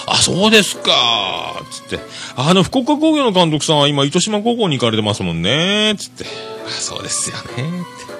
[0.06, 1.62] あそうですか。
[1.70, 2.00] つって。
[2.34, 5.94] あの福岡工業の監督さんは今糸島高校に行かれてますもんね。
[5.96, 6.24] つって。
[6.66, 7.42] あそうですよね。
[7.42, 8.19] って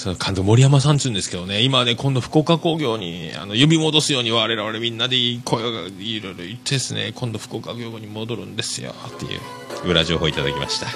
[0.00, 10.86] その監督森山さんっつうんですけどね、今ね、今度福岡工業に、あの、呼び戻すように我々みんなで声がいろいろ言ってですね、今度福岡工業に戻るんですよ、っていう裏情報いただきました。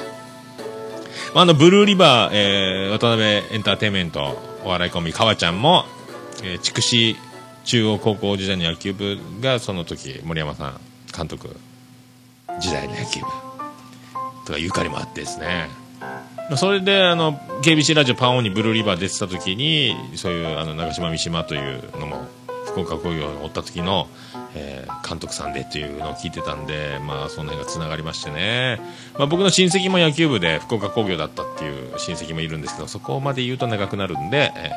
[1.34, 5.84] まあ、あの、ブルーリバー、えー、渡辺エンターテインメント、お笑いコンビ、かわちゃんも、
[6.42, 7.18] えー、筑紫
[7.64, 10.80] 中央高校時代の野球部が、その時、森山さん、
[11.14, 11.54] 監督、
[12.58, 13.26] 時代の野球部、
[14.46, 15.83] とかゆかりもあってですね。
[16.56, 22.26] それで、あの、KBC ラジオパンオンにブルーリバー出てた時に、そういう、あの、長島三島というのも、
[22.66, 24.08] 福岡工業におった時の、
[24.54, 28.80] えー、監督さんでっていうのを聞いてたんで、まあ、その辺が繋がりましてね。
[29.14, 34.70] まあ、僕の親戚も野球部で福岡工業だったっていう親戚もいるんですけど、そこまで言うと長くなるんで、え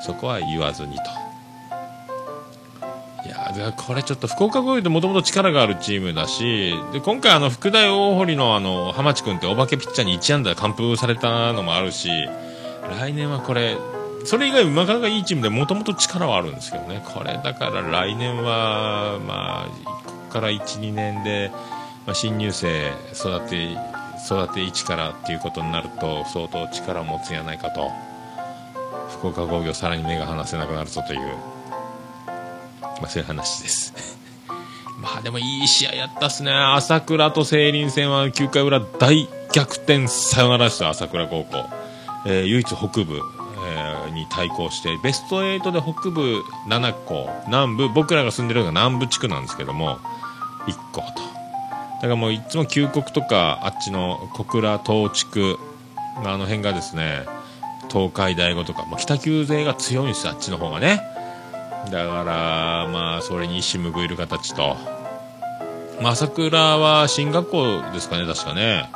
[0.00, 1.23] ー、そこは言わずにと。
[3.26, 12.08] いやこれちょっと福岡工業ってもともと力があるチームだしで今回福大大堀のあの浜地君ってお化けピッチャーに1安打完封されたのもあるし
[12.98, 13.78] 来年はこれ
[14.24, 17.02] それ以外なかなかいいチームでもともと力はあるんですけどね。
[17.04, 19.68] これだから来年はまあ
[20.04, 21.52] ここから12年で、
[22.14, 23.72] 新入生育て
[24.26, 27.90] 育て一からっていうことになると相当力を持つんじゃないかと。
[29.18, 31.53] 福岡工業さらに目が離せなくなるぞという。
[33.00, 34.18] まあ、そういう話です。
[35.00, 36.52] まあでもいい試合やったっすね。
[36.52, 40.08] 朝倉と聖林戦は9回裏大逆転。
[40.08, 41.68] サヨナラです朝倉高校、
[42.26, 43.20] えー、唯一北部、
[43.66, 49.98] えー、に対抗してベスト8で北部7校南部僕らが住んでるのが南部地区なんですけども
[50.66, 51.34] 1校と。
[51.96, 55.58] だからもういつも旧国とかあっちの小倉東地区
[56.16, 57.24] あの辺がですね
[57.90, 61.13] 東海大五とか、ま、北九勢が強いんですよあっちの方がね。
[61.90, 64.76] だからまあそれに一矢報いる形と、
[66.02, 68.90] 朝倉は進学校ですかね確かね。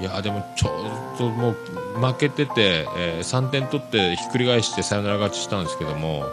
[0.00, 0.68] いやでもちょ
[1.14, 1.56] っともう
[2.04, 6.24] 負けてて、えー、3点取ってひっくり返してサヨナラ勝ちしたんですけども。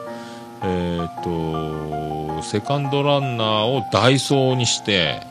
[0.61, 5.21] えっ、とセカンドランナーをダイソーにして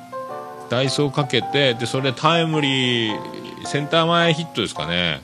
[0.68, 5.20] ダイソーかけてでそれでタイムリーセンター前ヒットですかね、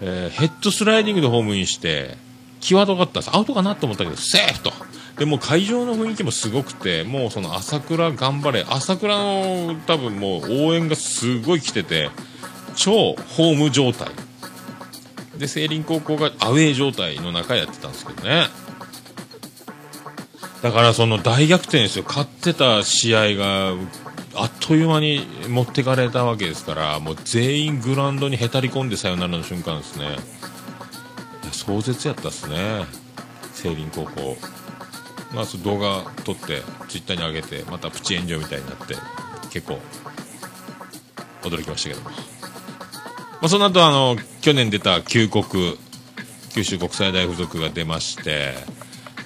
[0.00, 2.16] えー、ヘッドスライディングでホームインして
[2.64, 3.30] 際どかったです。
[3.34, 4.72] アウトかなと思ったけど、セーフと。
[5.18, 12.10] でも会場の雰囲気もすごくて、もうその朝倉頑張れ、朝倉の多分もう応援がすごい来てて、
[12.74, 14.08] 超ホーム状態。
[15.36, 18.46] で、聖林高校がアウェー状態の中やってたんですけどね。
[20.62, 22.04] だからその大逆転ですよ。
[22.06, 23.74] 勝ってた試合が、
[24.36, 30.16] あっという間に持ってかれたわけですから、もう全員グラウンドにへたり込んでサヨナラの瞬間ですね。
[31.66, 32.84] 壮絶やったっすね。
[33.52, 34.36] 聖林高校。
[35.34, 38.94] まあ動画撮ってツイッターに上げてまたプチ炎上みたいになって
[39.50, 39.78] 結構
[41.42, 42.16] 驚きましたけども、ま
[43.42, 45.44] あ、その後あの去年出た旧国
[46.54, 48.54] 九州国際大付属が出まして、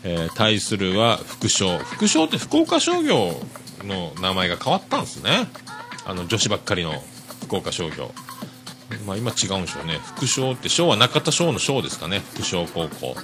[0.02, 1.76] えー、対するは副将。
[1.78, 3.34] 副将って福岡商業
[3.84, 5.46] の名前が変わったんですね。
[6.06, 7.02] あの女子ばっかりの
[7.42, 8.12] 福岡商業。
[9.06, 10.00] まあ、今違うんでしょうね。
[10.02, 12.22] 副将って将は中田翔の将ですかね。
[12.34, 13.14] 副将高校。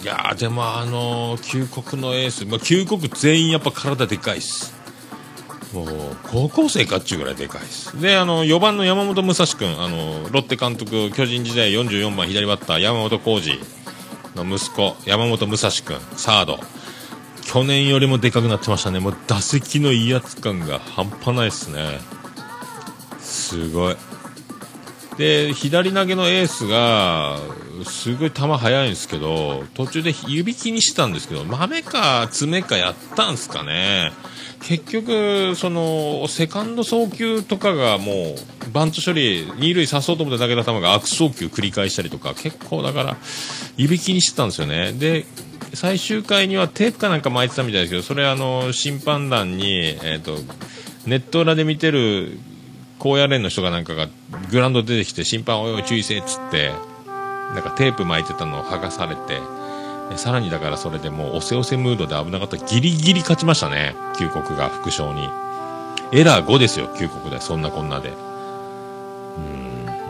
[0.00, 4.78] いやでもあのー、旧国のエース、まあ、旧国全員やっぱ体でかいっす。
[5.74, 5.86] もう
[6.22, 8.00] 高校生かっちゅうぐらいでかいです。
[8.00, 9.68] であの4番の山本武蔵君。
[9.80, 13.60] あのロッテ監督巨人時代44番左バッター山本浩二
[14.36, 15.98] の息子山本武蔵君。
[16.16, 16.60] サード。
[17.42, 19.00] 去年よりもでかくなってましたね。
[19.00, 21.98] もう打席の威圧感が半端ないっすね。
[23.48, 23.96] すごい。
[25.16, 27.38] で左投げのエースが
[27.84, 34.12] すごい球速いんですけど途中で指気にしてたんですけど豆か爪かやったんすかね。
[34.60, 43.16] 結局そのセカンド送球とかがもうバント処理二塁刺そうと思って投げた球が悪送球繰り返したりとか結構だから
[43.76, 44.92] 指気にしてたんですよね。
[44.92, 45.24] で
[45.74, 50.36] 最終回にはテープかなんか巻いてたみたいですけどそれあの審判団に、えーと
[51.06, 52.38] ネット裏で見てる
[52.98, 54.08] 高野連の人がなんかが
[54.50, 56.72] グラウンド出てきて審判おいおい注意せっつって
[57.54, 59.40] なんかテープ巻いてたのを剥がされて
[60.16, 63.94] さらにだからそれでもうおせおせムードで危なかったギリギリ勝ちましたね。
[64.18, 65.28] 旧国が副将に。
[66.12, 67.40] エラー5ですよ旧国で。
[67.40, 68.08] そんなこんなで。
[68.08, 68.12] う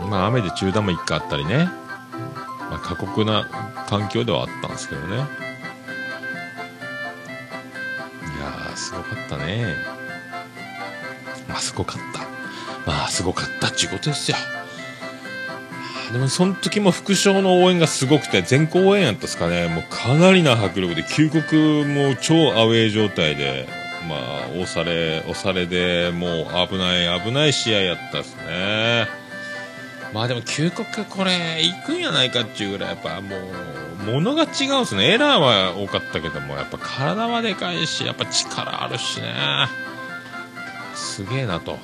[0.05, 0.09] ん。
[0.09, 1.69] まあ雨で中断も1回あったりね、
[2.69, 5.15] まあ、過酷な環境ではあったんですけどね。
[5.15, 9.75] いやーすごかったね。
[11.49, 12.18] まあすごかった。
[12.89, 14.37] まあ、すごかったっちゅうことですよ。
[16.11, 19.67] でも、その時も副将の応援がすごくて、全校応援やったっすかね。
[19.67, 23.69] もうかなりな迫力で、究極もう超アウェー状態で、
[24.07, 24.19] まあ、
[24.53, 29.07] 押され、押されで、もう危ない、危ない試合やったっすね。
[30.11, 33.37] まあでも、究極これ、行くんやないかっていうぐらい、やっぱも
[34.07, 35.13] う、ものが違うんすね。
[35.13, 39.35] エラーは多かったけども、やっぱ体はでかいし、やっぱ力あるしね。
[40.95, 41.77] すげえなと。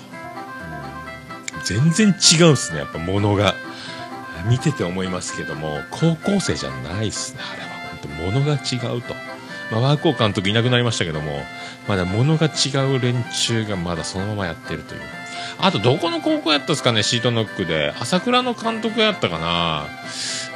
[1.66, 3.56] 全然違うっすね、やっぱ物が。
[4.48, 7.68] 見てて思いますけども、高校生じゃないっすね、あれは。
[8.02, 9.16] 本当物が違うと。
[9.72, 11.44] まあ、ワークオー監督いなくなりましたけども、
[11.88, 15.02] まだ物が違う連中がまだそのままやってるという。
[15.58, 17.94] あと、どこの高校やったんですかね、シートノックで。
[18.00, 19.88] 朝倉の監督やったかな。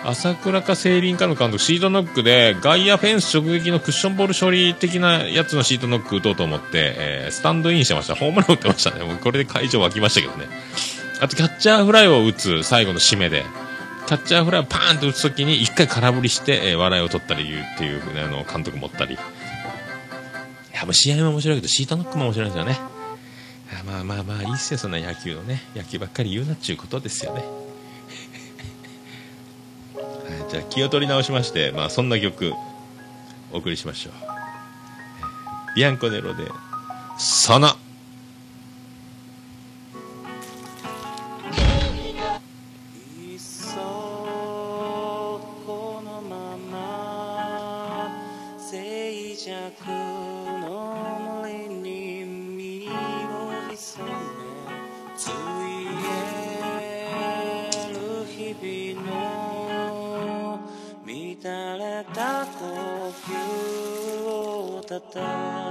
[0.03, 8.15] 朝倉か聖林かの監督、シートノックで、外野フェンス直撃のクッションボール処理的なやつのシートノック打とうと思って、えー、スタンドインしてました。
[8.15, 9.03] ホームラン打ってましたね。
[9.03, 10.47] もうこれで会場沸きましたけどね。
[11.21, 13.45] あと、キャッチャーフライを打つ最後の締めで。
[14.07, 19.17] キャッチャーフライをパーンと打つときに一回空振りして、えー、笑いを取ったり言うっていう、ね、あの監督持ったり。
[20.79, 22.79] や、もう試合も面白いけど、シートノックも面白いですよね。
[23.85, 25.61] まあまあまあ、いいっすよ、そんな野球のね。
[25.75, 27.43] 野球ばっかり言うなっちゅうことですよね。
[29.95, 30.01] は
[30.47, 32.53] い、じゃあ気を取り直しまして、まあそんな曲、
[33.51, 34.13] お送りしましょう。
[35.75, 36.45] ビアンコネロで、
[37.17, 37.59] そ
[65.15, 65.68] の、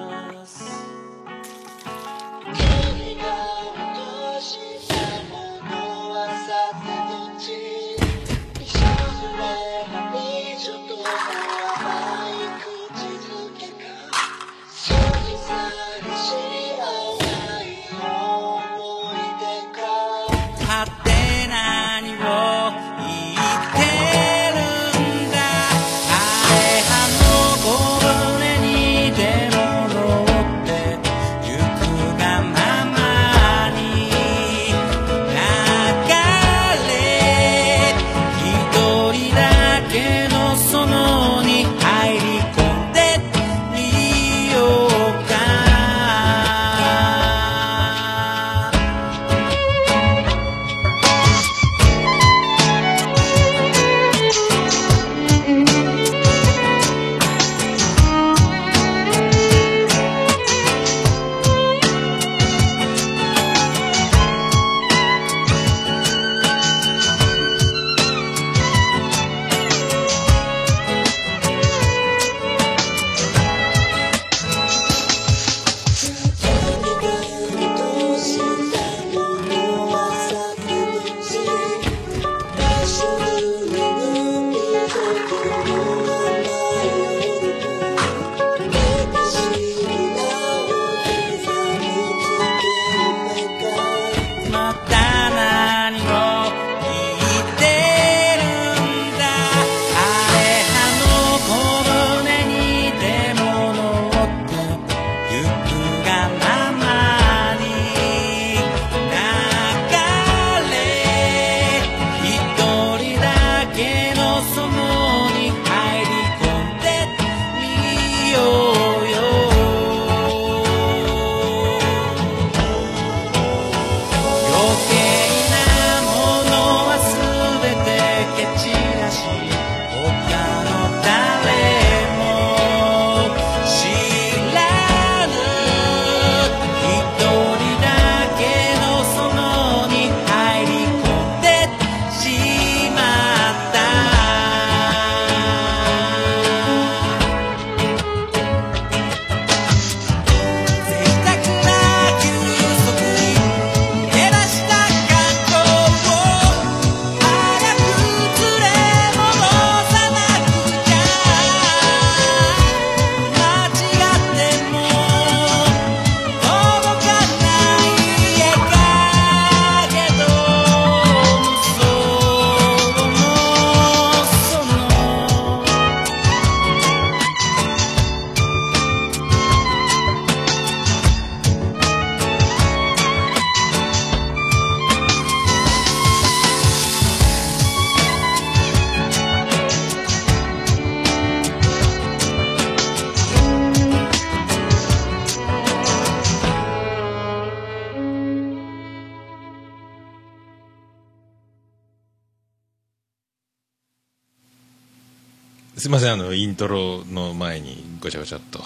[205.89, 208.62] すいませんあのイントロの前にごちゃごちゃっと。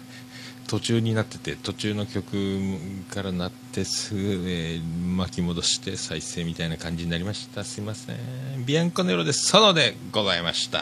[0.66, 2.78] 途中になってて途中の曲
[3.12, 7.64] からなってすぐ、えー、巻き戻して再生みたいな感じになりました。
[7.64, 8.16] すいません。
[8.64, 10.80] ビアンコネロでソロでございました。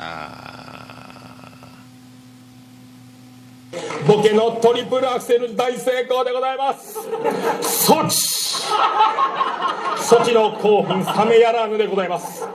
[4.07, 6.95] ボケのトリプルアクセル大成功でございます。
[7.61, 8.17] ソチ。
[10.01, 12.47] ソチの興奮冷めやらぬでございます。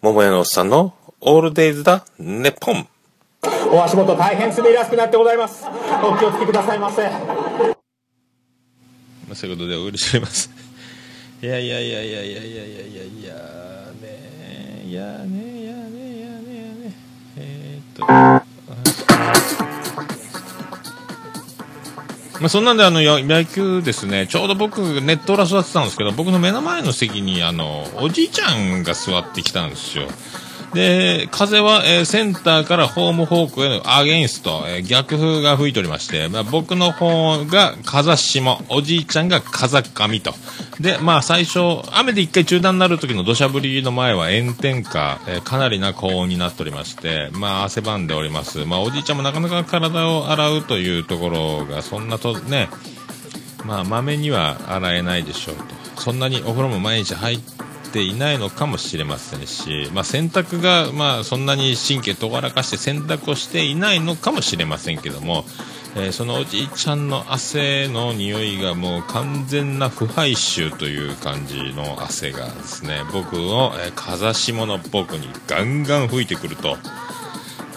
[0.00, 0.94] 桃屋のおっさんの
[1.24, 2.88] オールデイズだネッポン
[3.70, 5.64] お足元大変滑りやすくなってございます。
[6.02, 7.08] お気をつけくださいませ。
[7.08, 7.14] ま
[9.30, 10.50] あ、そういうことでお許しします。
[11.40, 13.34] いやいやいやいやいやいやいやいやいや
[14.02, 16.92] ねいやねいやねいやねいやね
[17.36, 18.04] えーっと
[22.40, 30.08] まあ、そんなんであのや野球ですねちょうど僕ネット裏座ってたんですけど僕の目の前の席にあのおじいちゃんが座ってきたんですよ
[30.74, 40.34] で風は、えーセンターからホーム方向へのアゲインスト、えー逆風が吹いておりまして、まあ、僕の方が風下おじいちゃんが風上と
[40.80, 41.60] でまあ最初
[41.92, 52.68] 雨で一回中断になる時の土砂降りの前は炎天下、えーかなりな高温になっておりましてまあ汗ばんでおりますまあおじいちゃんもなかなか体を洗うというところがそんなとね
[53.64, 55.82] まあ、まめには洗えないでしょうと。
[56.00, 57.40] そんなにお風呂も毎日入っ
[57.92, 65.44] ていないのかもしれませんし、まあ、洗濯が、まあ、そんなに神経とがらかして洗濯をしていないのかもしれませんけども、
[65.94, 76.76] えーそのおじいちゃんの汗の匂いがもう完全な腐敗臭という感じの汗がですね、僕の、えー風下の僕にガンガン吹いてくると。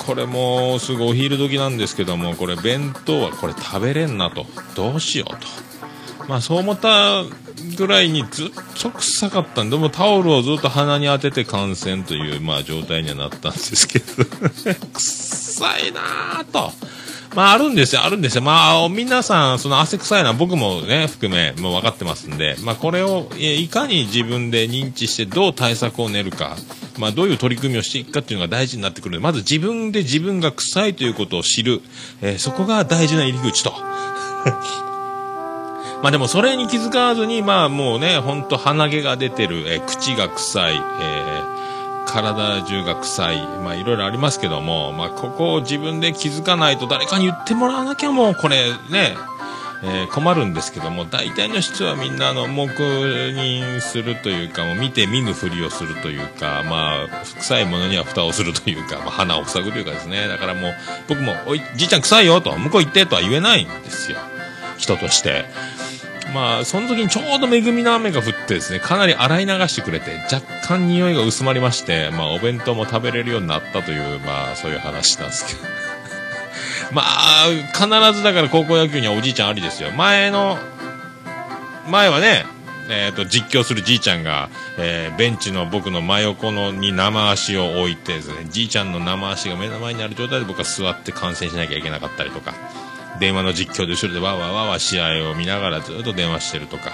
[0.06, 4.46] これもうすぐお昼時なんですけどもこれ弁当はこれ食べれんなと
[4.76, 5.48] どうしようと
[6.28, 7.24] まあそう思った
[7.78, 8.50] ぐらいにずっ
[8.82, 9.64] と臭かった。
[9.64, 14.06] んでもタオルをずっと鼻に当てて感染というまあ状態にはなったんですけど。
[14.94, 16.72] 臭いなぁと。
[17.36, 18.42] まああるんですよ、あるんですよ。
[18.42, 26.56] まあ皆さん、その汗臭いのは僕もね、含め、もう分かってますんで、まあこれをいかに自分で認知してどう対策を練るか、
[26.98, 31.82] まあどういう取り組みをしていくかっていうのが大事になってくるので、まず自分で自分が臭いということを知る、
[32.22, 33.74] えーそこが大事な入り口と。
[36.02, 41.56] まあでもそれに気づかずに、まあもうね、ほんと鼻毛が出てる、えー口が臭い、えー
[42.08, 49.18] 体中が臭い、まあいろいろありますけども、まあここを自分で気づかないと誰かに言ってもらわなきゃもうこれね、
[49.84, 60.28] えー困るんですけども、大体の人はみんなあの、黙認するというか、もう見て見ぬふりをするというか、まあ、臭いものには蓋をするというか、まあ、鼻を塞ぐというかですね。
[60.28, 60.74] だからもう、
[61.10, 64.18] 僕も、おい、じいちゃん臭いよと、向こう行ってとは言えないんですよ。
[64.78, 65.46] 人として。
[66.34, 75.60] まあ、その時にちょうど恵みの雨が降ってですね、かなり洗い流してくれて、若干匂いが薄まりまして、まあ、お弁当も食べれるようになったという、まあ、そういう話なんですけど。
[76.92, 79.92] まあ、必ずだから高校野球にはおじいちゃんありですよ。
[79.92, 80.58] 前の、
[81.88, 82.46] 前はね、
[82.90, 92.54] えっ、と、実況するじいちゃんが、えーベンチの僕の真横のに生足を置いてですね、じいちゃんの生足が目の前にある状態で僕は座って観戦しなきゃいけなかったりとか、
[93.20, 96.94] 電話の実況で後ろでわわわわ試合を見ながらずっと電話してるとか、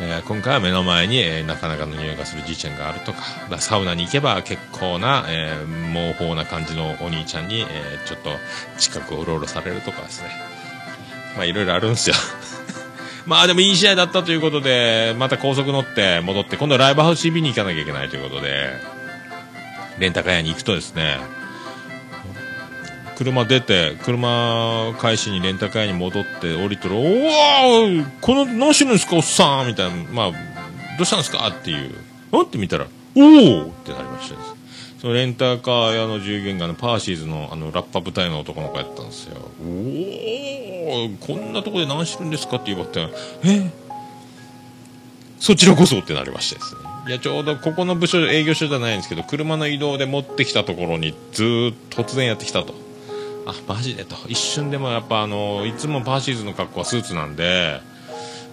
[0.00, 3.18] えー今回は目の前に、えーなかなかの匂いがするじいちゃんがあるとか、
[3.50, 8.30] だかサウナに行けば結構な、えー猛法な感じのお兄ちゃんに、えーちょっと
[8.78, 10.28] 近くをうろうろされるとかですね。
[11.36, 12.16] まあいろいろあるんですよ。
[13.26, 18.70] まあでもいい試合だったということで、また高速乗って戻って、今度はライブハウス CB に行かなきゃいけないということで、
[19.98, 21.18] レンタカー屋に行くとですね、
[23.16, 30.36] 車出て、車返しにレンタカーに戻って降りてる、おーこの、何してるんですかおっさんみたいな、まあ、ど
[31.00, 31.94] うしたんですかっていう。
[32.32, 32.86] あって見たら、
[33.16, 34.36] おおってなりました。
[35.00, 39.36] そのレンタカー屋の従業員があのパーシーズのあのラッパ部隊の男の子やったんですよ。
[39.62, 43.08] おおこんなとこで何してるんですかって言われて、
[43.44, 43.70] え？
[45.38, 46.80] そちらこそってなりましてですね。
[47.06, 52.74] いや、ちょうどここの部署、営業所じゃないんですけど、車の移動で持ってきたところにずーっと突然やってきたと。
[53.46, 54.04] あ、マジで？
[54.04, 54.16] と。
[54.28, 57.80] 一瞬でもやっぱあの、いつもパーシーズの格好はスーツなんで、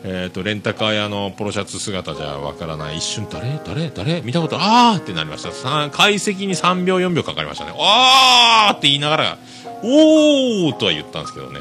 [0.04, 2.98] えっ、と、レンタカー屋のポロシャツ姿じゃわからない。
[2.98, 3.60] 一瞬、誰？
[3.64, 3.90] 誰？
[3.92, 4.22] 誰？
[4.22, 4.58] 見たこと？
[4.60, 5.52] あーってなりました。
[5.92, 7.74] 解析に3秒、4秒かかりましたね。
[7.78, 9.38] あーって言いながら、
[9.84, 11.60] おーとは言ったんですけどね。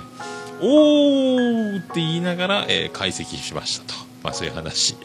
[0.63, 4.01] おーって言いながら、えー解析しましたと。
[4.23, 4.97] まあそういう話。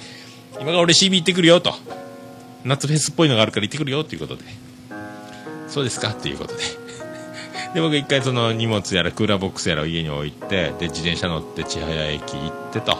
[0.54, 1.74] 今から俺 CB 行ってくるよと。
[2.64, 4.44] 夏フェスっぽいのがあるから行ってくるよっていうことで。
[5.68, 6.12] そうですか？
[6.12, 6.64] っていうことで。
[7.76, 12.98] で、僕一回その荷物やらクーラーボックスやらを家に置いて、で、自転車乗って千早駅行ってと。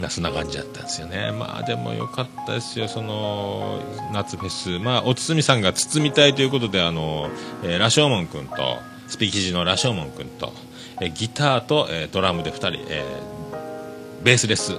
[0.00, 1.30] なそんな感じだったんですよね。
[1.30, 3.80] まあでもよかったですよ、その、
[4.12, 4.80] 夏フェス。
[4.80, 7.30] まあ、おつつみさんが包みたいということで、あの、
[7.62, 10.52] えーラショーモン君と、スピーキジのラショーモン君と、
[11.00, 14.74] えーギターと、えードラムで2人、えーベースです。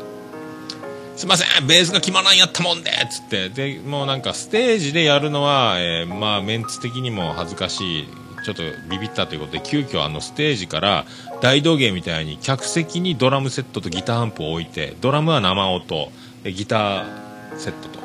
[1.19, 8.07] すいません、ベースが決まらんやったもんでっつって、で、もうなんかステージでやるのは、えーまあメンツ的にも恥ずかしい。
[8.45, 11.05] ちょっとビビったということで急遽あのステージから
[11.41, 16.09] 大道芸みたいに客席にドラムセットとギターアンプを置いてドラムは生音
[16.45, 17.99] ギターセットと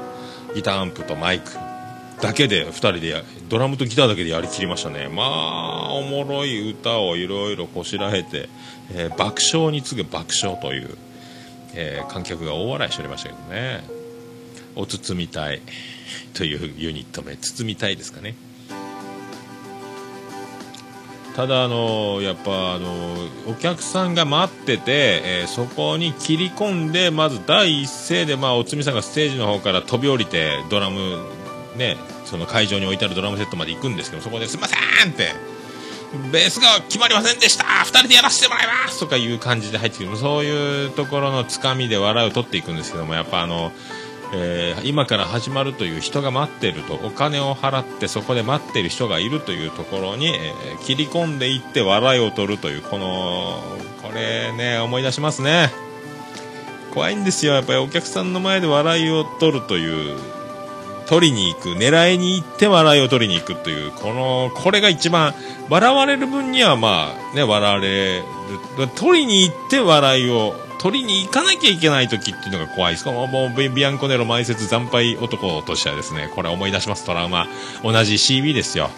[0.57, 1.53] ギターアンプとマイク
[2.21, 5.09] だけで2人でドラムとギターだけでやりきりましたね。
[5.09, 8.49] まあおもろい歌をいろいろこしらえて、
[8.93, 10.99] えー、爆笑に次ぐ爆笑という、
[11.75, 13.85] えー、観客が大笑いしておりましたけどね。
[14.77, 15.63] お包みたい。
[16.35, 18.35] というユニット名包みたいですかね。
[21.37, 23.17] ただあのやっぱあの
[23.49, 24.83] お客さんが待ってて、
[25.25, 31.19] えー、そこに切り込んでまず第一声でまあおつみさんがステージの方から飛び降りてドラム
[31.77, 35.33] ねその会場に置いてあるドラムセットまで行くんですけどそこですいませんって
[36.33, 37.65] ベースが決まりませんでした。
[37.65, 39.01] 2人でやらせてもらいます。
[39.01, 40.17] とかいう感じで入ってくる。
[40.17, 43.73] そういうところのつかみで笑いを取っていくんですけどもやっぱあの
[44.37, 53.63] えー、今から始まるという人が待ってるとお金を払ってそこで待ってる人がいるというところに、えー、切り込んでいって笑いを取るというこの
[54.03, 55.71] これね思い出しますね。
[56.93, 57.55] 怖いんですよ。
[57.55, 60.17] やっぱりお客さんの前で笑いを取るという
[61.07, 65.35] 取りに行く狙いに行って笑いを取りに行くというこのこれが一番
[65.69, 68.25] 笑われる分にはまあね笑われる
[68.97, 73.07] 取りに行って笑いを取りに行かなきゃいけない時っていうのが怖いです。
[73.09, 77.47] もうビアンコネロ埋設惨敗男としてはですね、これ思い出します、トラウマ。
[77.83, 78.91] 同じ CB ですよ。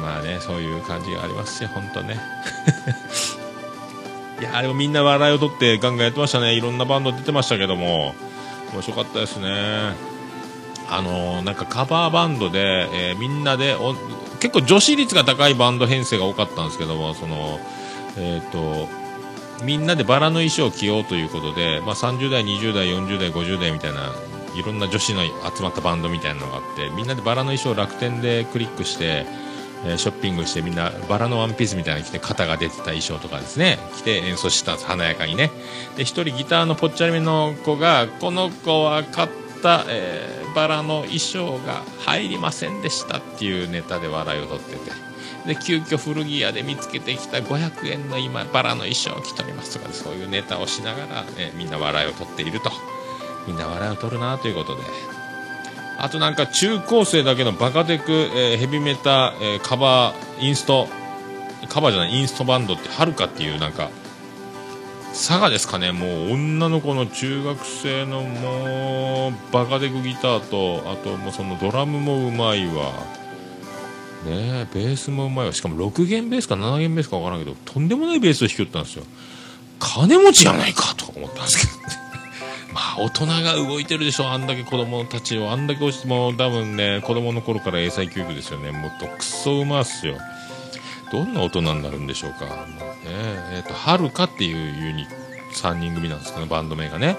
[0.00, 2.20] まあね、そういう感じがありますよ、本当ね。
[4.40, 6.54] いや、でもみんな笑いを取ってガンガンやってましたね。
[6.54, 8.14] いろんなバンド出てましたけども、
[8.72, 10.15] 面白かったですね。
[10.88, 13.76] あの、なんかカバーバンドで、えー、みんなで
[14.40, 17.58] 結構女子率が高いバンド編成が多かったんですけども、その、
[18.16, 18.88] えっ、ー、と、
[19.64, 24.12] みんなでバラの衣装を着ようということで、まあ、30代、20代、40代、50代みたいな
[24.56, 29.26] いろんな女子の集まったバンドみたいなのがあってみんなでバラの衣装を楽天でクリックして、
[29.84, 35.50] えー、ショッピングしてみんなバラのワンピースみたいなの着て肩が出てた衣装とかですね着て演奏したんです華やかにね。
[35.96, 39.28] で1人ギターのぽっちゃりめの子がこの子は買っ
[39.66, 45.06] た、えー、バラの衣装が入りませんでしたっていうネタで笑いを取ってて。
[45.44, 52.72] で急遽古着屋で見つけてきた500円の今バラの衣装を着ておりますとかそういうネタをしながら、ね、みんな笑いを取っていると
[53.46, 54.82] みんな笑いを取るなということで
[55.98, 60.88] あとなんか中高生だけのバカテク、えー、ヘビメタ、えー、カバーインスト
[61.68, 63.90] カバーじゃないインストバンドってはるかっていうなんか
[65.16, 65.92] 佐賀ですかね。
[65.92, 72.92] もう女の子の中学生のもうバカデクギターとあともうそのドラムもうまいわ。
[74.26, 75.54] ねベースもうまいわ。
[75.54, 79.04] しかも6弦ベースか7弦ベースか分からんけどとんでもないベースを弾きよったんですよ。
[79.78, 81.96] 金持ちやないかとか思ったんですけどね。
[82.74, 88.70] まあ大人が動いてるでしょあんだけ子供たちをあんだけ押しても多分ね子供の頃から英才教育ですよね。
[88.70, 90.18] もっとクソうまっすよ。
[91.12, 92.64] どんな大人になるんでしょうか、もうね
[93.52, 95.06] えーと、はるかっていうユニ
[95.54, 97.08] 3人組なんですけどバンド名がね。
[97.08, 97.16] わ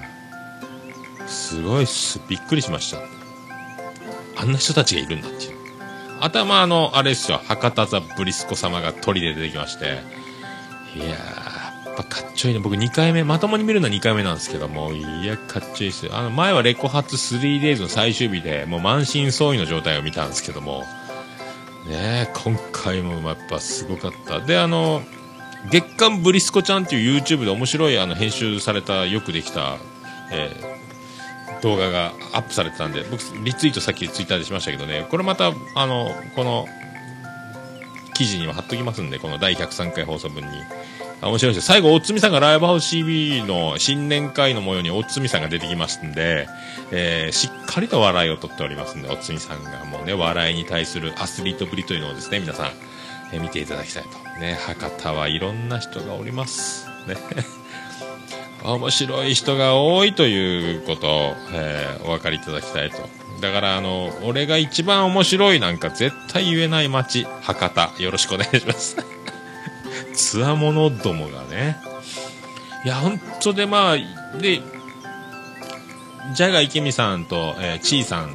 [0.00, 0.16] あ。
[1.26, 2.20] すごいっす。
[2.28, 2.98] びっくりしました。
[4.36, 5.56] あんな人たちがいるんだっていう。
[6.20, 9.98] 頭あの、あれですよ、博多座ブリスコ様が鳥で出てきまして、
[10.94, 11.14] いやー、や
[11.92, 12.60] っぱかっちょいいね。
[12.60, 16.16] 僕2回目、まともに見るのは2回目なんですけども、いや、かっちょいいですよ。
[16.16, 20.84] あの、前はレコ発 3days の最終日で、もう満身創痍の状態を見たんですけども、
[21.88, 24.40] ね今回もやっぱすごかった。
[24.40, 25.02] で、あの、
[25.70, 29.78] 月刊ブリスコちゃんっていう YouTube で面白いあの編集されたよくできた、
[30.32, 30.76] えー
[31.62, 36.66] 動画がアップされてたんで僕リツイートさっきツイッターでしましたけどねこれまたあのこの
[38.14, 40.48] 記事には貼っときますんでこの第103回放送分に
[41.28, 46.48] 面白いです最後おつみさんがライブハウス CB の新年会の模様におつみさんが出てきますんで、
[46.90, 52.66] えー、しっかりと笑いをとっておりますんでおつみさんがもうね笑いに対するアスリートぶりというのをですね皆さん、
[53.32, 54.10] えー、見ていただきたいと
[54.40, 57.16] ね博多はいろんな人がおりますね
[58.64, 62.96] 面白い人が多いということを、えー、お分かりいただきたいと。
[63.40, 67.92] だから、あの、俺が一番面白いなんか絶対言えない街、博多。
[67.98, 68.96] よろしくお願いします。
[70.16, 71.76] つわものどもがね。
[72.84, 73.96] いや、本当で、まあ、
[74.38, 74.60] で、
[76.34, 78.32] ジャガイケミさんと、えー、チーさん、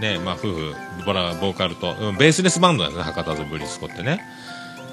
[0.00, 4.20] ね、まあ、夫婦、ボラ、ボーカルと、うん、ベースレスバンドなんですね、博多ズブリスコってね。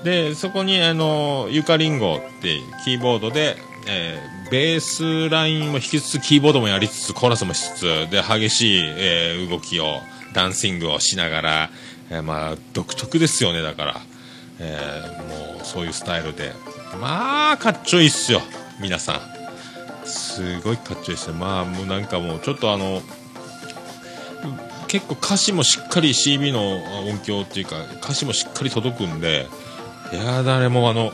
[0.04, 3.58] で、そこに、あの、ゆかりんごってキーボードで、
[3.88, 10.02] えー、ベースラインも弾きつつキーボードもやりつつコーラスもしつつで激しい、えー、動きを
[10.34, 11.70] ダンシングをしながら、
[12.10, 14.02] えー、まあ独特ですよねだから、
[14.64, 16.54] えー、もうそういうスタイルで。
[17.00, 18.42] まあかっちょいいっすよ。
[18.80, 20.08] 皆さん。
[20.08, 21.36] すごいかっちょいいっすよ。
[21.36, 23.02] まあもうなんかもうちょっとあの
[24.88, 29.48] 結構歌詞もしっかり CB の音響っていうか歌詞もしっかり届くんで
[30.12, 31.14] いや誰もあの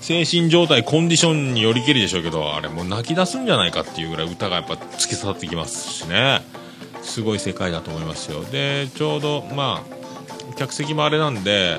[0.00, 6.42] 精神状態コンディションによりけりでしょうけどあれもう泣き出すんじゃないかっていうぐらい歌がやっぱ突き刺さってきますしね。
[7.02, 8.44] すごい世界だと思いますよ。
[8.44, 11.78] でちょうどまあ客席もあれなんで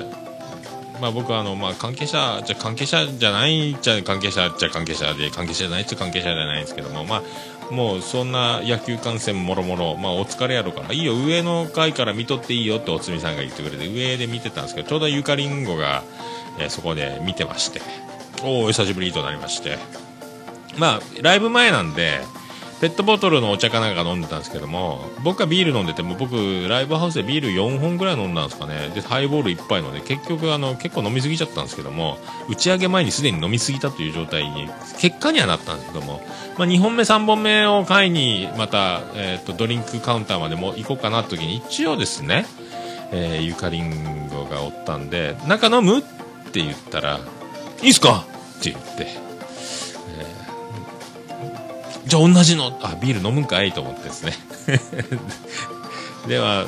[1.02, 7.24] まあ、僕はあの、まあ、関係者じゃ関係者じゃないじゃ関係者じゃ関係者で関係者じゃないっちゃ関係者じゃないんですけども、ま
[7.70, 16.04] あ、もうそんな野球観戦もろもろ、ま、お疲れやろうからいいよ上の階から見とっていいよっておつみさんが言ってくれて上で見てたんですけどちょうどゆかりんごが、
[16.60, 17.80] えー、そこで見てまして
[18.44, 19.78] おお久しぶりとなりまして
[20.78, 22.20] まあライブ前なんで
[22.82, 32.18] ペットボトルのお茶かなんか飲んでたんですけども僕はビール飲んでても僕ライブハウスでビール4本ぐらい飲んだんですかねでハイボール1杯ので結局あの結構飲みすぎちゃったんですけども
[32.48, 34.68] 打ち上げ前にすでに飲みすぎたという状態に
[34.98, 36.22] 結果にはなったんですけども、
[36.58, 42.46] まあ、2本目3本目を買いにまた、えーと、ドリンクカウンターまでも行こうかなって時に一応ですね、
[43.12, 46.02] えー、ゆかりんごがおったんで「なんか飲む?」っ
[46.50, 47.20] て言ったら
[47.80, 48.24] 「いいっすか?」
[48.58, 49.21] って言って
[52.06, 52.78] じゃあ同じの。
[52.82, 54.32] あビール飲むんかいと思ってですね。
[56.26, 56.66] では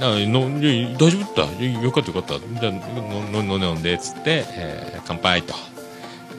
[0.00, 0.44] あの
[0.96, 2.60] 大丈夫だよかったよかった。
[2.60, 2.72] じゃあ
[3.36, 5.54] 飲んで飲んでっつって、えー、乾杯と。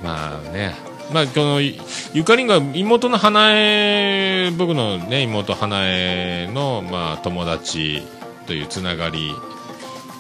[0.03, 0.75] まあね。
[1.11, 8.01] まあ、このゆかりんが妹の花江僕の、ね、妹花江の、まあ、友達
[8.47, 9.31] というつながり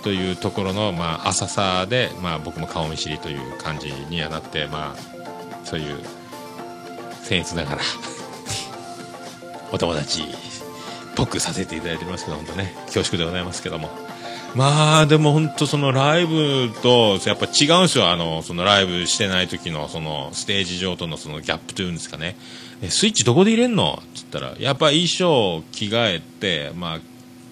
[0.03, 5.97] というところの、まあ、浅さで、まあ、僕も顔見知りという感じにはなって、まあ、そういう
[7.23, 7.81] 僭越ながら
[9.71, 10.25] お友達っ
[11.15, 13.89] ぽくさせていただいておりますけど本当ね恐縮でございますけども。
[14.55, 18.09] まあでも本当そのライブとやっぱ違うんですよ。
[18.09, 22.35] あのそのライブしてない時のそのステージ上とのそのギャップというんですかね。
[22.83, 23.99] えスイッチどこで入れんの？
[23.99, 26.99] っつったらやっぱ衣装着替えてまあ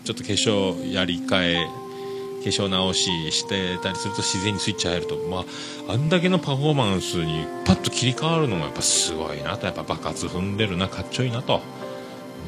[0.04, 1.68] ちょっと化粧やり替え
[2.42, 5.46] 化粧直ししてたりすると自然にスイッチ入ると、ま
[5.88, 9.68] あ、あんだけのパフォーマンスにパッと切り替わるのがやっぱすごいなと。
[9.68, 11.62] やっぱ爆発踏んでるなかっちょいいなと、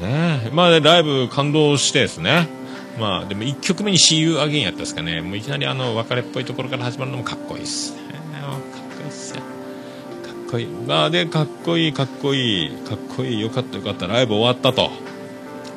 [0.00, 2.48] ねまあ、ライブ感動してですね。
[2.98, 5.20] まあでも1曲目に See You Again やったんですかね。
[5.20, 8.02] もういきなりあの別れっぽいところから始まるのもかっこいいっすね。
[8.42, 8.60] かっ
[8.96, 9.40] こいいっすよ。
[9.40, 9.46] か
[10.30, 10.66] っこいい。
[10.66, 12.70] まあでかっこいいかっこいい。
[12.70, 13.40] かっこいい。
[13.40, 14.06] よかったよかった。
[14.06, 15.03] ライブ終わったと。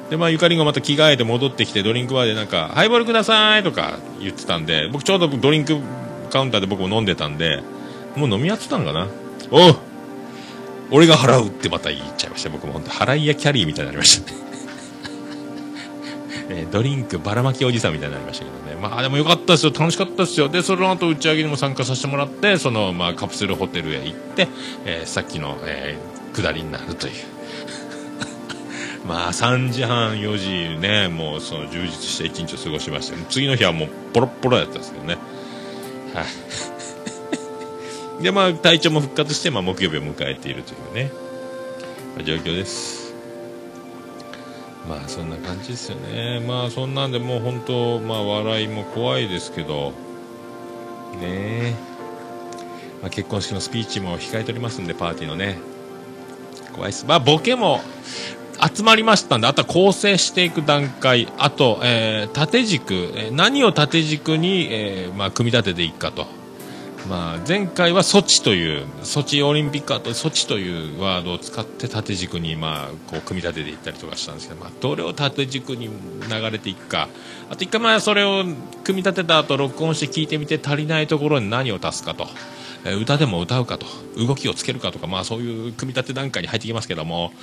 [0.09, 5.77] でまあゆかりんがまた着替えて戻ってきてドリンクバーでなんかハイボールくださいとか言ってたんで僕ちょうどドリンク
[6.29, 7.61] カウンターで僕も飲んでたんで
[8.15, 9.07] もう飲み合ってたんかな。
[9.51, 9.75] おう
[10.89, 12.49] 俺が払うってまた言っちゃいました。
[12.49, 14.37] 僕も本当払い屋キャリーみたいになりましたね。
[16.49, 18.81] えドリンクばらまきおじさんみたいになりましたけどね。
[18.81, 19.73] まあでもよかったですよ。
[19.77, 20.47] 楽しかったですよ。
[20.47, 24.47] でその後打ち上げにも参加させてもらってその、まあ、カプセルホテルへ行って、
[24.85, 27.13] えー、さっきの、えー、下りになるという。
[29.07, 35.17] まあ3時半4時ねもうその充実した一日を過ごしまして次の日はもうポロポロやったんですけどね。
[36.13, 36.25] は
[38.19, 41.11] い、でまあ体調も復活して、まあ、木曜日を迎えているというね、
[42.15, 43.13] まあ、状況です。
[44.89, 46.41] まあそんな感じですよね。
[46.45, 49.93] まあそんなんでもう本当まあ笑いも怖いですけど。
[51.21, 51.75] ね
[53.01, 55.59] まあ、結婚式のスピーチも控えておりますんでパーティーのね。
[56.73, 57.05] 怖いです。
[57.05, 57.81] まあボケも
[58.59, 66.25] 集まりましたんで、あとは構成していく段階、あと、えー、縦軸、何を縦軸に、えー、まあ、組み立てていくかと。
[67.07, 75.89] まあ、前回はソチという、ソチオリンピックあとソチというワードを使って縦軸に、まあ、こう、組み立てていったりとかしたんですけど、まあ、どれを縦軸に
[76.29, 77.07] 流れていくか。
[77.49, 82.27] あと一回前それを組み立てた後、録音して聞いてみて足りないところに何を足すかと。
[82.85, 83.85] え歌でも歌うかと
[84.17, 87.33] 動きをつけるかとか、まあ、そういう組み立て段階に入ってきますけども、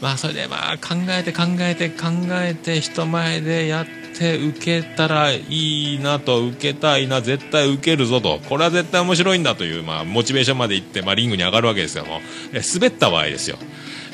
[0.00, 3.86] まあ、それでまあ考えて考えて考えて人前でやっ
[4.18, 8.38] て受けたらいいなと受けたいな絶対受けるぞと。
[8.48, 12.20] これは絶対面白いんだという、まあ、モチベーションまでいって、まあ、リングに上がるわけですけども、
[12.52, 13.56] え滑った場合ですよ、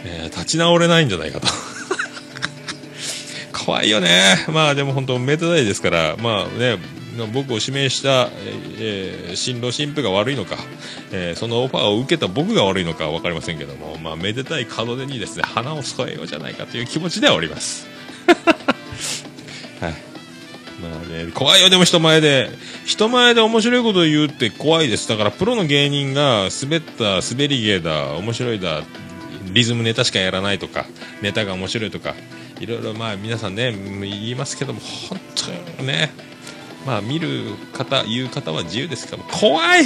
[0.04, 1.48] え、立ち直れないんじゃないかと。
[3.64, 4.46] 怖いよね。
[4.48, 6.78] まあでも本当めでたいですから、まあね、
[7.32, 8.28] 僕を指名した、
[8.78, 10.56] えー、新郎新婦が悪いのか、
[11.12, 17.86] えー、そのオファーを受けた僕が悪いのか分かりませんけども、まあ、めでたい門出にですね花を添えようじゃないかという気持ちではおります。
[19.80, 20.10] はい
[20.80, 22.48] まあね、怖いよ、でも人前で。
[22.86, 25.08] 人前で面白いことを言うって怖いです。
[25.08, 28.82] だからプロの芸人が滑った、滑り芸だ、面白いだ、
[29.52, 30.86] リズムネタしかやらないとか、
[31.20, 32.14] ネタが面白いとか、
[32.60, 36.12] いろいろまあ皆さんね、言いますけども、本当にね、
[36.86, 39.84] まあ見る方言う方は自由ですけど怖い！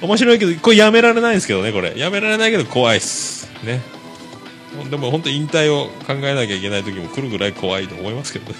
[0.00, 1.94] 面白いけどこれやめられないんですけどねこれ。
[1.98, 3.48] やめられないけど怖いっす。
[3.64, 3.80] ね。
[4.90, 8.52] でも本当引退を考えなきゃいけない時も来るぐらい怖いと思いますけど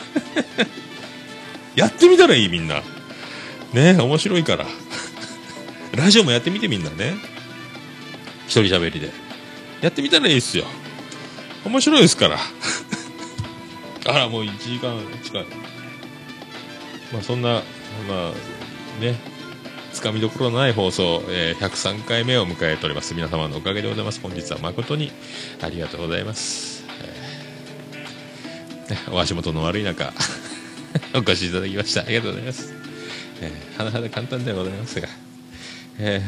[1.76, 2.82] やってみたらいいみんな。
[3.74, 4.66] ね面白いから。
[5.94, 7.16] ラジオもやってみてみんなね。
[8.46, 9.10] 一人喋りで。
[9.82, 10.64] やってみたらいいっすよ。
[11.66, 12.38] 面白いですから。
[14.06, 15.46] あらもう1時間近い。
[17.12, 17.62] まあそんな
[18.08, 18.32] ま
[18.98, 19.14] あね
[19.92, 23.14] つかみどころのない放送、えー、103回目を迎えております。
[23.14, 24.20] 皆様のおかげでございます。
[24.20, 25.10] 本日は誠に
[25.62, 30.12] ありがとうございます、えーね、お足元の悪い中
[31.14, 32.74] お越しいただきましたありがとうございます、
[33.40, 35.08] えー、はなはだ簡単ではございますが、
[35.98, 36.22] え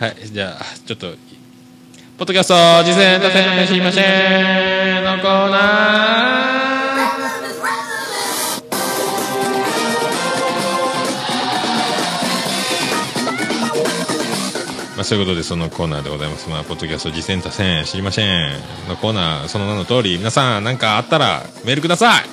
[0.00, 1.14] ー、はいじゃあちょっと
[2.18, 2.54] ポッドキャスト
[2.84, 6.65] 実践達成しませんのコーナー。
[15.06, 16.50] そういうことでそのコーナーでございます。
[16.50, 18.50] まあ、ポッドキャスト実践多戦知りません
[18.88, 22.24] のコーナー、その名の通り、皆さん何かあったらメールください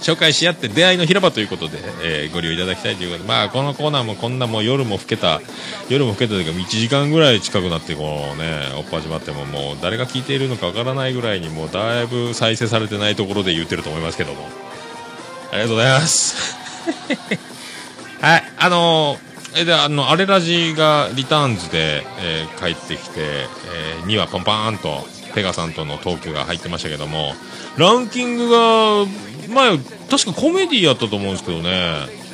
[0.00, 5.42] 紹介し合って出会いの広場ということで、えー、ご利用いただきたいということで、まあ、このコーナーもこんなもう夜も更けた、
[5.90, 14.48] 夜も更けたというか、1時間ぐらい近くなって、こうね、おっぱ始まっても、もう誰が聞いているのかわからないぐらいに、もうだいぶ再生されてないところで言ってると思いますけども。
[15.52, 16.56] ありがとうございます。
[18.22, 27.32] はい、あのーえであのアレラジがリターンズで、えー、帰ってきて、えー、2話パンパーンとペガさんとのトークが入ってましたけども
[27.76, 29.06] ランキングが
[29.48, 29.78] 前
[30.10, 32.24] 確かコメディやったと思うんですけどね。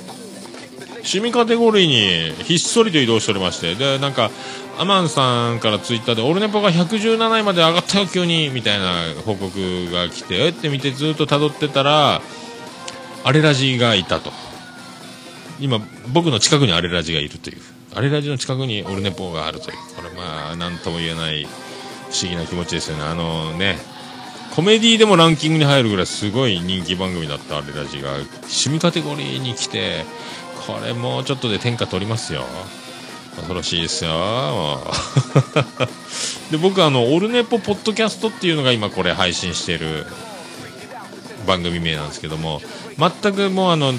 [1.01, 4.31] 趣味カテゴリーにひっそりと移動しておりましてでなんか
[4.79, 12.21] アマンさんからツイッターでオルネポが117位まで上がったよ急にみたいな報告が来てえって見てずっと辿ってたら
[13.25, 14.50] アレラジがいたと。
[15.61, 15.81] 今
[16.13, 17.59] 僕の近くにアレラジがいるという。
[17.95, 19.77] アレラジの近くにオルネポがあるという。
[19.97, 23.05] これまあ何とも言えない不思議な気持ちですよね。
[23.05, 23.79] あのね
[24.55, 30.05] コメディでもランキングに入るぐらいすごい人気番組だったアレラジが趣味カテゴリーに来て
[30.67, 32.45] これもうちょっとで天下取りますよ。
[33.37, 34.81] 恐ろしいですよ。
[36.51, 40.07] で僕あのオルネポポッドキャストっていうのが今これ配信してる
[41.47, 42.61] 番組名なんですけども
[42.99, 43.95] 全くもうあの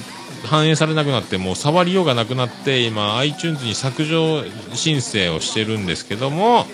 [0.46, 6.66] 反映されなくなってもう触りようがなくなって今 iTunes に削除申請をしてるんですけども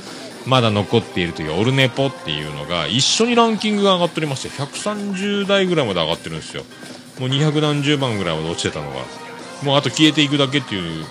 [0.46, 6.64] まだ残っているというオルネポっていうのが一緒にランキングが上がっておりまして130台ぐらいまで上がってるんですよ。
[7.20, 9.28] もう200何十番ぐらいまで落ちてたのが。
[9.64, 11.06] もうあと消えていくだけっていう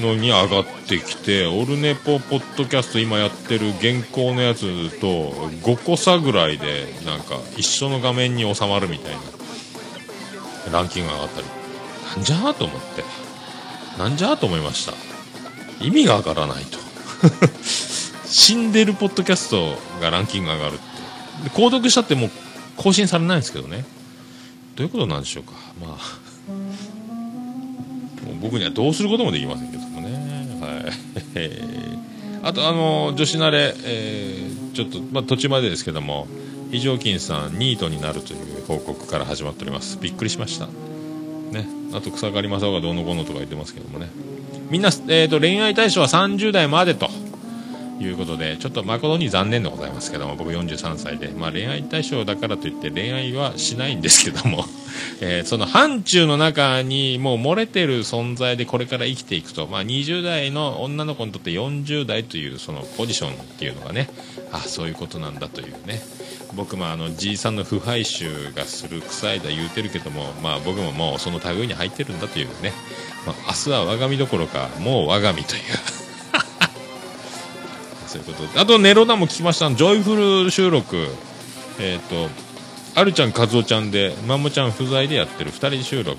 [0.00, 4.60] のに上がってきてオルネポポッドキャスト今やってる現行のやつ
[5.00, 11.57] と5個差ぐらいでなんか一緒の画面に収まるみたいなランキングが上がったり。
[12.16, 13.04] なんじゃと思って。
[13.98, 14.92] なんじゃと思いました。
[15.84, 16.78] 意味がわからないと。
[18.26, 21.44] 死んでるポッドキャストがランキング上がるって。
[21.44, 22.30] で購読したってもう
[22.76, 23.84] 更新されないんですけどね。
[24.76, 25.52] どういうことなんでしょうか。
[25.80, 26.28] まあ。
[28.24, 30.58] もう僕にはどうすることもできませんけどもね。
[30.60, 30.90] は
[31.40, 31.48] い。
[32.42, 36.28] あとあの女子慣れ、えー、ちょっと、まあ、途中までですけども
[36.70, 39.98] 非常勤さんニートになるという報告から始まっております。
[40.00, 40.68] びっくりしました。
[41.52, 44.08] ね、あと草刈正雄がどうのこうのとか言ってますけどもね。
[44.70, 47.08] みんな、えーと、恋愛対象は30代までと。
[48.00, 54.64] いうことでちょっと誠に残念でございますけども僕43歳で、まあ、恋愛対象だからといって恋愛はしないんですけども、
[55.20, 64.08] えー、その範疇の中にもう漏れてる存在でこれから生きていくと、まあ、20代の女の子にとって40代というそのポジションっていうのがね。
[64.52, 66.00] あそういうことなんだというね。
[66.54, 72.72] 僕もあのじいさんの腐敗臭がする臭いだ言うてるけども、まあ、僕ももうその類に入ってるんだというね、
[73.26, 75.62] まあ、明日は我が身どころかもう我が身という。
[78.08, 78.60] そういうこと。
[78.60, 79.70] あとネロナも聞きました。
[79.70, 81.08] ジョイフル収録。
[81.78, 82.30] えっ、ー、と
[82.94, 86.18] あるちゃん和夫ちゃんでマモちゃん不在でやってる2人収録。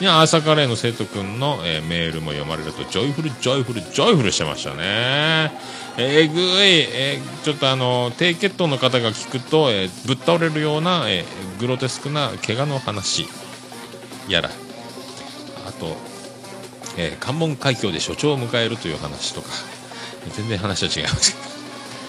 [0.00, 5.52] に朝カレーの生徒君の、えー、メールも読まれるとジョイフルジョイフルジョイフルしてましたね。
[5.96, 13.26] えぐい、えー、ちょっとあの低血糖の方が聞くと、えー、ぶっ倒れるような、えー、グロテスクな怪我の話
[14.28, 14.50] やら。
[15.66, 15.96] あと、
[16.98, 19.48] えー、関門海峡で所長を迎えるという話とか。
[20.32, 21.36] 全然話は違います。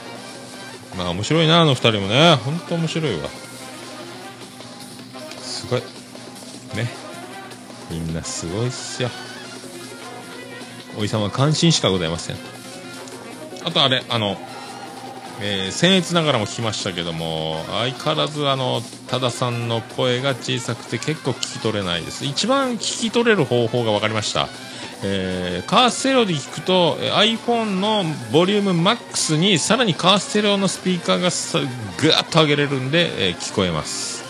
[0.98, 2.36] まあ面白いなあの2人もね。
[2.36, 3.30] 本当面白いわ。
[5.44, 5.82] すごい。
[6.76, 7.05] ね。
[7.90, 9.10] みんなすごいっすよ。
[10.98, 12.36] おじさんは関心しかございません。
[13.66, 14.38] あとあれあの
[15.42, 22.26] えー、僭越ながらも聞きましたけども相変わらずあの多田さんの声が小さくて結構聞き取れないです。
[22.26, 24.48] 一番聞き取れる方法が分かりました。
[25.04, 31.30] えーカーステレオで聞くと iPhone のボリュームマックスにさらにカーステレオのスピーカーが
[32.02, 34.25] ぐわっと上げれるんで、えー聞こえます。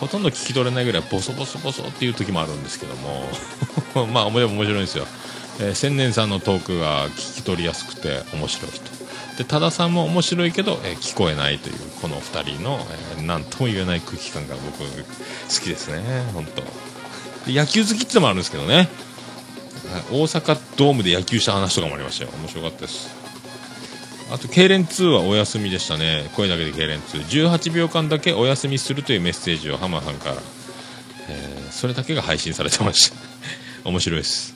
[0.00, 3.28] ほとんど聞き取れないぐらいボソボソボソっていう時もあるんですけども。
[4.12, 5.06] まあ面白い面白いんですよ、
[5.60, 8.98] えー千年さんのトークが聞き取りやすくて面白いと。
[9.38, 12.86] で多田さんも面白いけど、えー聞こえないというこの2人の、
[13.16, 16.02] えーとも言えない空気感が僕好きですね。
[16.32, 16.62] 本当。
[17.50, 18.88] で野球好きってのもあるんですけどね。
[20.10, 22.30] 大阪ドームで野球した話とかもありましたよ。
[22.38, 23.08] 面白かったです。
[24.30, 26.30] あと、痙攣2はお休みでしたね。
[26.34, 27.48] 声だけで痙攣2。
[27.48, 30.36] 18秒間だけお休みするというメッセージをハマさんから。
[31.28, 33.16] えーそれだけが配信されてました。
[33.88, 34.54] 面白いです。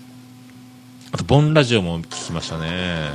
[1.13, 3.11] あと、ボンラジオも聞きましたね。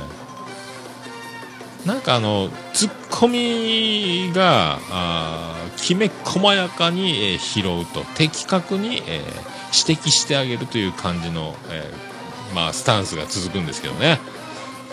[1.84, 14.18] なんかあの、ツッコミが、あきめ細やかに、えー拾うと、的確に、えー指摘してあげるという感じの、えーまあ、スタンスが続くんですけどね。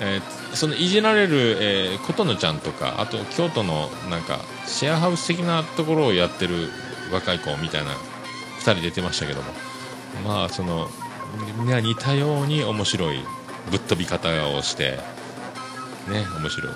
[0.02, 6.70] えーそのいじられる、えー、琴乃ちゃんとかあと京都のなんかシェアハウス的なところをやってる
[7.12, 9.48] 若い子みたいな2人出てましたけども。
[10.24, 10.88] まあその
[11.60, 13.20] みんな似たように面白い
[13.70, 15.00] ぶっ飛び方をして
[16.08, 16.74] ね面白い。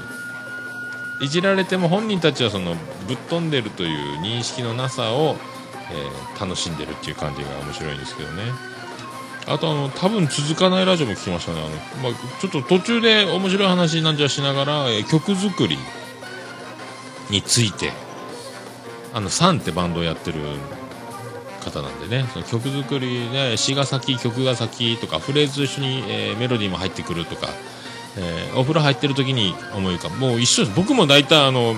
[1.21, 2.75] いじられても本人たちはその
[3.07, 5.35] ぶっ飛んでるという認識のなさを、
[5.91, 8.43] えー楽しんでるっていう感じが面白いんですけどね。
[9.47, 15.77] あとあの多分続かないラジオも聞きましたねあの、まあ、ちょっと途中で面白い話なんじゃしながら、えー曲作り
[17.29, 17.91] について。
[19.11, 20.39] あのサンってバンドをやってる
[21.63, 22.29] 方なんでね。
[22.31, 27.47] その曲作りで詩が先曲が先とかフレーズ一緒に、えーメロディーも入ってくるとか、
[28.17, 30.17] えーお風呂入ってる時に思い浮かぶ。
[30.17, 30.75] もう一緒です。
[30.75, 31.73] 僕も大体あの、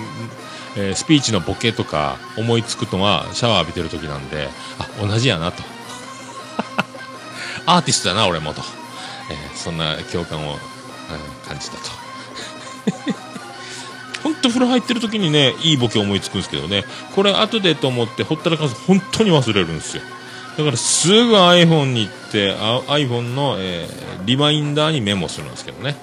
[0.76, 4.48] えースピーチのボケとか思いつくのはシャワー浴びてる時なんで
[4.78, 5.62] あ同じやなと。
[7.66, 8.62] アーティストだな俺もと、
[9.30, 10.58] えーそんな共感を、うん
[11.46, 11.82] 感じたと。
[14.22, 16.84] 本当風呂入ってる時にねいいボケ思いつくんですけどね。
[17.14, 20.02] これ後でと思ってほったらかす本当に忘れるんですよ。
[20.56, 25.96] だからすぐ iPhone に行ってあ iPhone の、えーリマインダーにメモするんですけどね、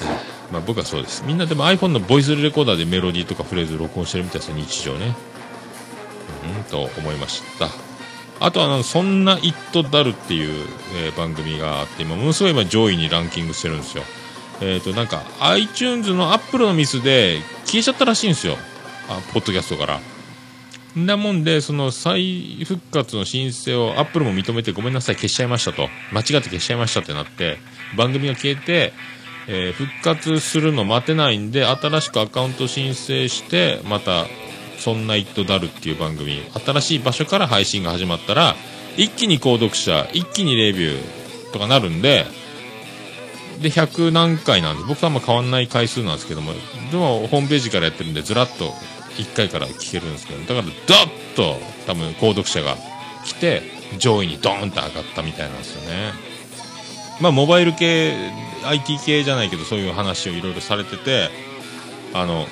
[0.00, 1.22] えーまあ、僕はそうです。
[1.26, 5.14] みんなでも iPhone のボイスレコーダーでメロディーとかフレーズ録音してるみたいですよ日常ね。
[6.56, 7.68] うんと思いました。
[8.44, 10.66] あとは「そんなイットダル」っていう、
[10.96, 14.04] えー番組があって今ものすごい今上位にランキングしてるんですよ。
[14.60, 18.56] えっ、となんか iTunes のアップルのミスで消えちゃったらしいんですよ。
[19.08, 20.00] あポッドキャストから。
[20.94, 25.88] んなもんでその再復活の申請をアップルも認めてごめんなさい消しちゃいましたと。
[26.12, 27.58] 間違って消しちゃいましたってなって
[27.96, 28.92] 番組が消えて、
[29.46, 34.26] えー復活するの待てないんで新しくアカウント申請してまた
[34.82, 38.56] 「そんなイットダル」っていう番組新しい場所から配信が始まったら
[38.96, 42.26] 一気に購読者一気にレビューとかなるんで
[43.60, 46.52] で100何回なんです僕とあんま変わんない回数なんですけども
[46.90, 48.74] でもホームページからやってるんでずらっと
[49.18, 52.76] 1回から聞けるんですけどだからドッと多分購読者が
[53.24, 53.62] 来て
[53.98, 56.12] 上位にドーンと上がったみたいなんですよね。
[57.20, 58.14] まあモバイル系
[58.64, 61.28] IT 系じゃないけどそういう話をいろいろされてて
[62.14, 62.46] あの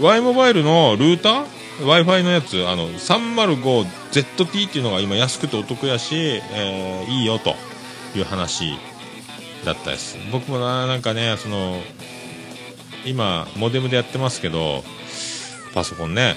[0.00, 1.46] Y モバイルのルーター
[1.80, 2.66] ？w i f i のやつ？
[2.66, 7.54] あの 305ZT っていうのが今安くてお得やし、えーいいよと。
[8.16, 8.76] いう話
[9.64, 10.18] だったです。
[10.32, 11.80] 僕もななんかねその
[13.04, 14.82] 今モデムでやってますけど
[15.74, 16.34] パソコンね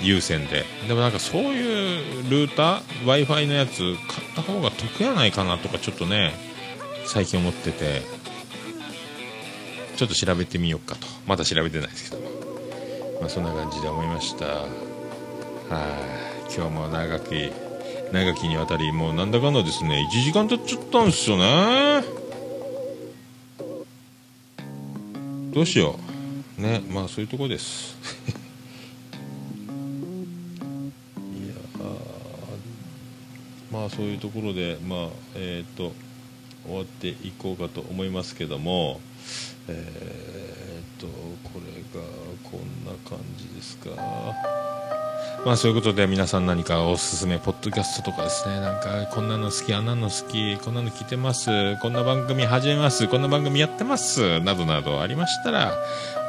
[0.00, 0.64] 有線で。
[0.88, 3.94] でもなんかそういうルーター w i f i のやつ買っ
[4.34, 6.32] た方が得やないかなとかちょっとね
[7.06, 8.02] 最近思ってて
[9.96, 11.06] ちょっと調べてみようかと。
[11.26, 12.21] まだ調べてないですけど。
[13.22, 14.46] まあそんな感じで思いました。
[14.46, 14.66] はい。
[16.52, 17.52] 今日も長き
[18.10, 20.08] 長きにわたりもうなんだかんだですね。
[20.12, 22.02] 1時間経っちゃったんですよね。
[25.52, 26.00] どうしよ
[26.58, 26.62] う。
[26.62, 27.96] ねまあそういうとこです。
[31.14, 31.54] いや
[33.70, 35.92] まあそういうところでまあえっ、と
[36.66, 39.00] 終わっていこうかと思いますけども
[39.68, 40.41] えっ、
[41.02, 41.08] と
[41.52, 42.06] これが
[42.48, 43.90] こんな感じですか。
[45.44, 48.60] まあそういうことで皆さん何かおすすめポッドキャストとかですね。
[48.60, 51.76] なんかこんなの好きあんなの好きこんなの聞いてます。
[51.78, 53.08] こんな番組始めます。
[53.08, 54.40] こんな番組やってます。
[54.40, 55.76] などなどありましたら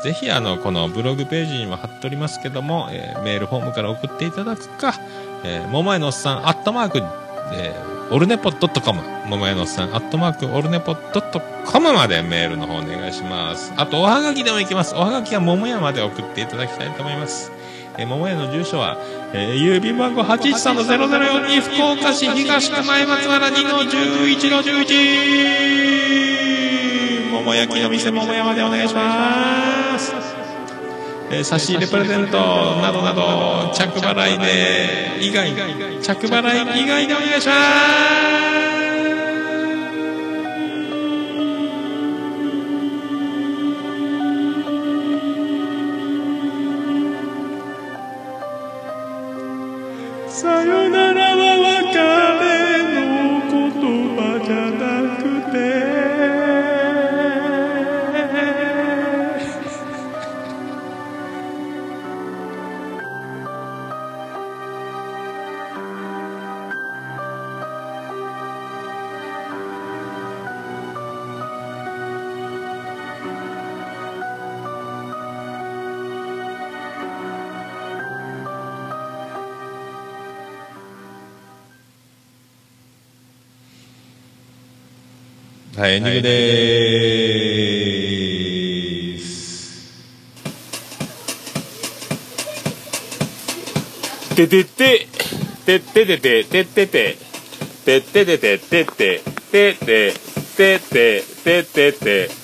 [0.04, 4.96] ぜひあのこのブログページにも貼っておりますけども、えーメールフォームから送っていただくか、
[5.44, 13.74] えー、ももやのおっさんアットマーク、えーオルネポドットコムももやのさんアットマークオルネポドットコムまでメールの方お願いします。
[13.76, 14.94] あとおはがきでもいけます。
[14.94, 17.52] おはがきはももやまで送っていただきたいと思います。
[17.98, 19.00] えー、桃屋の住所は、
[19.34, 29.73] えー、郵便番号813-0042福岡市東区前松原2の11の11桃焼きの店桃山でお願いします。
[31.40, 35.54] え、差し入れプレゼントなどなど着払いで以外。
[36.02, 37.54] 着払い以外でお願いしま
[38.70, 38.73] す。
[85.76, 89.96] はい、エンディングでーす。
[94.36, 95.08] ててて、
[95.66, 97.18] てててて、ててて、
[97.84, 98.94] てててて、てて、
[99.50, 100.14] てて、
[101.44, 102.44] てて、ててて、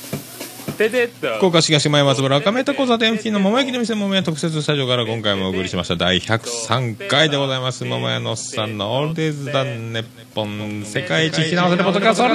[1.38, 12.34] 福岡市東前松原赤目田交差点付近の桃焼きの店桃屋特設スタジオから今回もお送りしました第103回でございます桃屋のおっさんのオールデイズ・ダン・ネッポン世界一引き直せるポッドキャストレ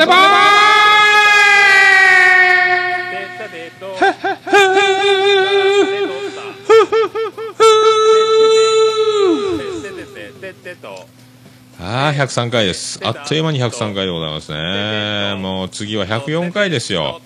[12.08, 13.00] あ、103回です。
[13.02, 15.34] あっという間に103回でございますね。
[15.40, 17.20] もう次は104回ですよ。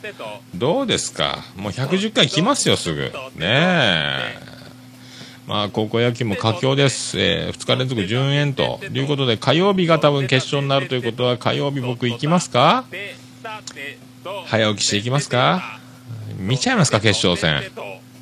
[0.55, 1.45] どうですか？
[1.57, 3.13] もう110回来ますよ、すぐ。
[3.37, 4.39] ねえ。
[5.47, 7.19] まあ、高校野球も佳境です。
[7.19, 12.85] えー、2日連続順延ということで、火曜日が多分決勝になるということは、火曜日僕行きますか？
[14.47, 15.81] 早起きしていきますか？
[16.37, 17.71] 見ちゃいますか、決勝戦。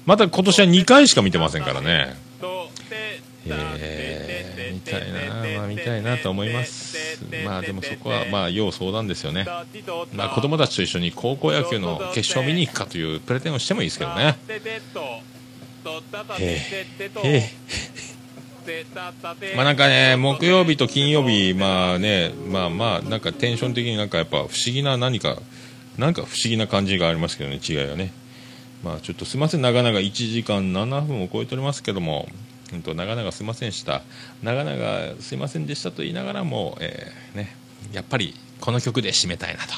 [0.06, 2.14] また今年は2回しか見てませんからね。
[3.48, 4.05] えー、
[5.86, 9.46] たいなと思います、まあでもそこは、まあ、要相談ですよね、
[10.12, 14.36] まあ、子供たちと一緒に高校野球の決勝見に行くかというプレゼンをしてもいいですけどね。
[16.42, 16.56] へ
[17.24, 17.50] え。
[19.54, 25.38] まあなんかね、木曜日と金曜日、まあね、まあまあ、なんかテンション的になんかやっぱ不思議な何か、
[25.96, 28.12] なんか不思議な感じがありますけどね、違いがね。
[28.82, 32.28] まあちょっとすいません、長々1時間7分を超えておりますけども、
[32.76, 34.02] んと、長々すいませんでした。
[34.42, 37.56] 長々すいませんでしたと言いながらも、えー、ね、
[37.92, 39.68] やっぱりこの曲で締めたいなと。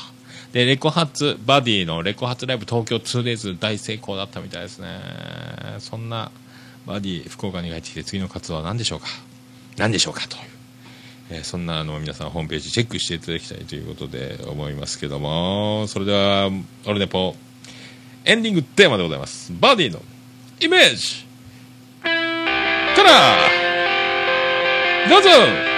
[0.52, 4.88] で、レコ発、バディのレコ発ライブ東京 2days 大成功だったみたいですね。
[5.78, 6.30] そんな
[6.86, 9.06] バディ、福岡に帰ってきて次の活動は何でしょうか？
[9.76, 10.42] 何でしょうかという。
[11.30, 16.50] えー、そんなあの皆さんホームページチェックしていただきたいということで思いますけども、それでは、
[16.86, 17.36] オルネポ、
[18.24, 19.52] エンディングテーマでございます。
[19.60, 20.00] バディの
[20.60, 21.27] イメージ
[25.08, 25.77] どうぞ。